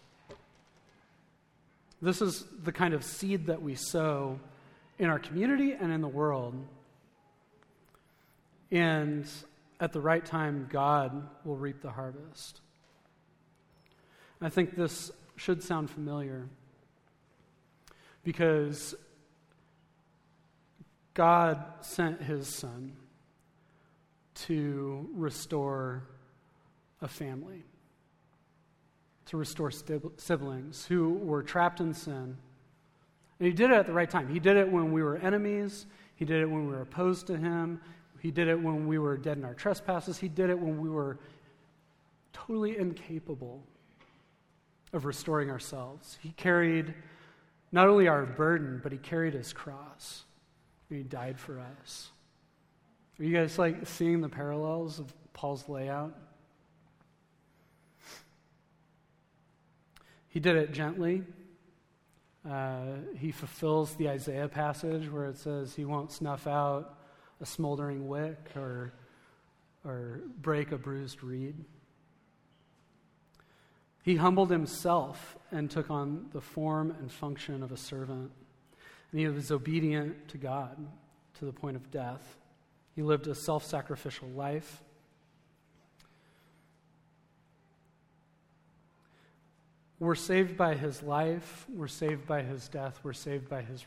This 2.00 2.22
is 2.22 2.44
the 2.62 2.72
kind 2.72 2.94
of 2.94 3.04
seed 3.04 3.46
that 3.46 3.60
we 3.60 3.74
sow 3.74 4.40
in 5.00 5.10
our 5.10 5.18
community 5.18 5.72
and 5.72 5.90
in 5.90 6.00
the 6.00 6.08
world. 6.08 6.54
And 8.70 9.26
at 9.80 9.92
the 9.92 10.00
right 10.00 10.24
time, 10.24 10.68
God 10.70 11.28
will 11.44 11.56
reap 11.56 11.82
the 11.82 11.90
harvest. 11.90 12.60
I 14.40 14.48
think 14.48 14.76
this 14.76 15.10
should 15.36 15.62
sound 15.62 15.90
familiar 15.90 16.48
because 18.22 18.94
God 21.12 21.64
sent 21.80 22.22
his 22.22 22.46
son 22.46 22.92
to 24.46 25.08
restore 25.12 26.04
a 27.02 27.08
family 27.08 27.64
to 29.30 29.36
restore 29.36 29.70
siblings 29.70 30.84
who 30.86 31.10
were 31.10 31.40
trapped 31.40 31.78
in 31.78 31.94
sin. 31.94 32.36
And 33.40 33.46
he 33.46 33.52
did 33.52 33.70
it 33.70 33.74
at 33.74 33.86
the 33.86 33.92
right 33.92 34.08
time. 34.08 34.28
He 34.28 34.38
did 34.38 34.56
it 34.56 34.70
when 34.70 34.92
we 34.92 35.02
were 35.02 35.16
enemies, 35.16 35.86
he 36.14 36.24
did 36.24 36.42
it 36.42 36.46
when 36.46 36.66
we 36.66 36.72
were 36.72 36.82
opposed 36.82 37.26
to 37.28 37.36
him, 37.38 37.80
he 38.20 38.30
did 38.30 38.48
it 38.48 38.60
when 38.60 38.86
we 38.86 38.98
were 38.98 39.16
dead 39.16 39.38
in 39.38 39.44
our 39.44 39.54
trespasses, 39.54 40.18
he 40.18 40.28
did 40.28 40.50
it 40.50 40.58
when 40.58 40.78
we 40.78 40.90
were 40.90 41.18
totally 42.34 42.76
incapable 42.76 43.62
of 44.92 45.06
restoring 45.06 45.50
ourselves. 45.50 46.18
He 46.20 46.32
carried 46.32 46.94
not 47.72 47.88
only 47.88 48.08
our 48.08 48.26
burden, 48.26 48.80
but 48.82 48.92
he 48.92 48.98
carried 48.98 49.34
his 49.34 49.52
cross. 49.52 50.24
And 50.88 50.98
he 50.98 51.04
died 51.04 51.38
for 51.38 51.60
us. 51.60 52.10
Are 53.18 53.24
you 53.24 53.34
guys 53.34 53.58
like 53.58 53.86
seeing 53.86 54.20
the 54.20 54.28
parallels 54.28 54.98
of 54.98 55.12
Paul's 55.32 55.68
layout? 55.68 56.14
He 60.28 60.40
did 60.40 60.56
it 60.56 60.72
gently. 60.72 61.22
Uh, 62.48 62.84
he 63.18 63.32
fulfills 63.32 63.94
the 63.96 64.08
Isaiah 64.08 64.48
passage 64.48 65.10
where 65.10 65.26
it 65.26 65.36
says 65.36 65.74
he 65.74 65.84
won't 65.84 66.10
snuff 66.10 66.46
out 66.46 66.98
a 67.40 67.46
smoldering 67.46 68.08
wick 68.08 68.50
or, 68.56 68.92
or 69.84 70.20
break 70.40 70.72
a 70.72 70.78
bruised 70.78 71.22
reed. 71.22 71.56
He 74.02 74.16
humbled 74.16 74.50
himself 74.50 75.36
and 75.50 75.70
took 75.70 75.90
on 75.90 76.28
the 76.32 76.40
form 76.40 76.90
and 76.98 77.12
function 77.12 77.62
of 77.62 77.72
a 77.72 77.76
servant. 77.76 78.30
And 79.10 79.20
he 79.20 79.26
was 79.28 79.50
obedient 79.50 80.28
to 80.28 80.38
God 80.38 80.76
to 81.38 81.44
the 81.44 81.52
point 81.52 81.76
of 81.76 81.90
death. 81.90 82.38
He 82.94 83.02
lived 83.02 83.26
a 83.26 83.34
self 83.34 83.64
sacrificial 83.64 84.28
life. 84.28 84.82
We're 90.00 90.14
saved 90.14 90.56
by 90.56 90.76
his 90.76 91.02
life, 91.02 91.66
we're 91.68 91.86
saved 91.86 92.26
by 92.26 92.40
his 92.40 92.68
death, 92.68 92.98
we're 93.02 93.12
saved 93.12 93.50
by 93.50 93.60
his 93.60 93.84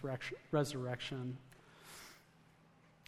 resurrection. 0.51 1.37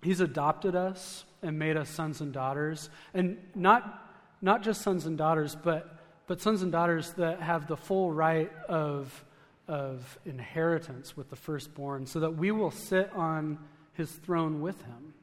He's 0.02 0.22
adopted 0.22 0.76
us 0.76 1.24
and 1.44 1.60
made 1.60 1.78
us 1.78 1.88
sons 1.88 2.22
and 2.22 2.34
daughters, 2.34 2.90
and 3.14 3.38
not, 3.54 4.12
not 4.42 4.64
just 4.64 4.82
sons 4.82 5.06
and 5.06 5.20
daughters, 5.20 5.56
but, 5.56 6.00
but 6.26 6.42
sons 6.42 6.64
and 6.64 6.72
daughters 6.72 7.12
that 7.14 7.42
have 7.42 7.68
the 7.68 7.78
full 7.78 8.12
right 8.12 8.52
of, 8.68 9.24
of 9.68 10.18
inheritance 10.26 11.16
with 11.16 11.30
the 11.30 11.36
firstborn, 11.36 12.08
so 12.08 12.20
that 12.22 12.36
we 12.36 12.50
will 12.50 12.72
sit 12.72 13.12
on 13.14 13.60
his 13.94 14.12
throne 14.12 14.62
with 14.62 14.82
him, 14.82 15.14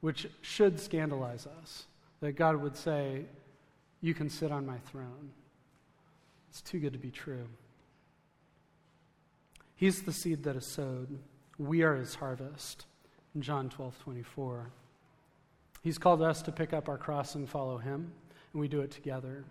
which 0.00 0.26
should 0.40 0.80
scandalize 0.80 1.46
us. 1.60 1.84
That 2.20 2.32
God 2.32 2.56
would 2.56 2.76
say, 2.76 3.26
You 4.00 4.14
can 4.14 4.30
sit 4.30 4.50
on 4.50 4.64
my 4.64 4.78
throne. 4.78 5.30
It's 6.50 6.60
too 6.62 6.78
good 6.78 6.92
to 6.92 6.98
be 6.98 7.10
true. 7.10 7.46
He's 9.76 10.02
the 10.02 10.12
seed 10.12 10.42
that 10.44 10.56
is 10.56 10.66
sowed. 10.66 11.18
We 11.58 11.82
are 11.82 11.94
his 11.94 12.16
harvest. 12.16 12.86
In 13.34 13.42
John 13.42 13.68
12, 13.68 13.98
24. 14.00 14.70
He's 15.82 15.98
called 15.98 16.22
us 16.22 16.42
to 16.42 16.52
pick 16.52 16.72
up 16.72 16.88
our 16.88 16.98
cross 16.98 17.34
and 17.34 17.48
follow 17.48 17.78
him, 17.78 18.12
and 18.52 18.60
we 18.60 18.68
do 18.68 18.80
it 18.80 18.90
together. 18.90 19.44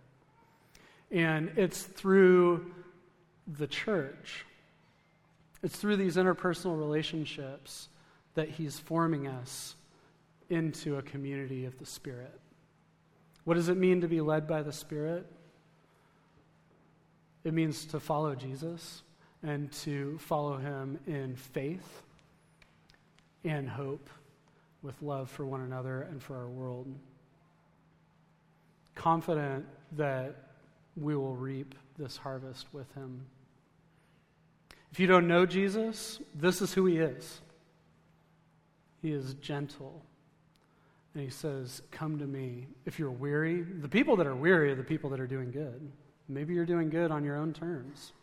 And 1.12 1.52
it's 1.56 1.84
through 1.84 2.74
the 3.48 3.68
church, 3.68 4.46
it's 5.64 5.78
through 5.78 5.96
these 5.96 6.18
interpersonal 6.18 6.78
relationships 6.78 7.88
that 8.36 8.50
he's 8.50 8.78
forming 8.78 9.28
us 9.28 9.76
into 10.50 10.98
a 10.98 11.02
community 11.02 11.66
of 11.66 11.78
the 11.80 11.86
Spirit. 11.86 12.40
What 13.46 13.54
does 13.54 13.70
it 13.70 13.78
mean 13.78 14.02
to 14.02 14.08
be 14.08 14.22
led 14.22 14.48
by 14.48 14.62
the 14.62 14.74
Spirit? 14.74 15.26
It 17.48 17.54
means 17.54 17.86
to 17.86 18.02
follow 18.02 18.36
Jesus 18.36 19.04
and 19.42 19.72
to 19.84 20.18
follow 20.18 20.58
him 20.58 21.00
in 21.08 21.38
faith 21.38 22.04
and 23.46 23.70
hope 23.70 24.10
with 24.82 25.02
love 25.02 25.30
for 25.30 25.46
one 25.46 25.62
another 25.62 26.02
and 26.02 26.22
for 26.22 26.36
our 26.36 26.50
world. 26.50 26.94
Confident 28.96 29.66
that 29.94 30.36
we 30.98 31.16
will 31.16 31.38
reap 31.38 31.74
this 31.98 32.18
harvest 32.18 32.68
with 32.74 32.94
him. 32.96 33.26
If 34.92 35.00
you 35.00 35.08
don't 35.08 35.30
know 35.30 35.46
Jesus, 35.46 36.20
this 36.36 36.62
is 36.62 36.74
who 36.74 36.86
he 36.86 36.98
is. 36.98 37.40
He 39.02 39.14
is 39.14 39.36
gentle. 39.36 40.04
And 41.14 41.24
he 41.24 41.30
says, 41.30 41.82
Come 41.92 42.20
to 42.20 42.28
me. 42.28 42.68
If 42.86 43.00
you're 43.00 43.10
weary, 43.10 43.62
the 43.62 43.88
people 43.88 44.18
that 44.18 44.28
are 44.28 44.36
weary 44.36 44.74
are 44.74 44.76
the 44.76 44.84
people 44.84 45.12
that 45.12 45.22
are 45.22 45.28
doing 45.28 45.52
good. 45.52 45.90
Maybe 46.30 46.54
you're 46.54 46.66
doing 46.66 46.90
good 46.90 47.12
on 47.12 47.24
your 47.24 47.38
own 47.38 47.54
terms. 47.54 48.14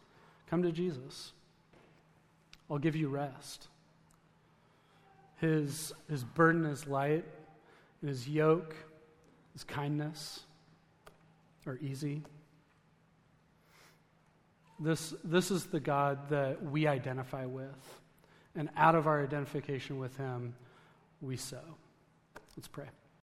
Come 0.49 0.63
to 0.63 0.73
Jesus. 0.73 1.33
I'll 2.71 2.79
give 2.79 2.97
you 2.97 3.09
rest. 3.09 3.69
His, 5.37 5.93
his 6.09 6.25
burden 6.25 6.65
is 6.65 6.87
light, 6.87 7.25
and 8.01 8.09
his 8.09 8.29
yoke, 8.29 8.75
his 9.53 9.65
kindness 9.65 10.41
are 11.67 11.79
easy. 11.83 12.23
This, 14.81 15.15
this 15.23 15.51
is 15.51 15.67
the 15.67 15.81
God 15.81 16.29
that 16.31 16.63
we 16.63 16.87
identify 16.87 17.47
with. 17.47 18.01
And 18.57 18.69
out 18.77 18.95
of 18.95 19.07
our 19.07 19.23
identification 19.23 19.99
with 19.99 20.17
him, 20.17 20.55
we 21.21 21.37
sow. 21.37 21.63
Let's 22.57 22.69
pray. 22.69 22.87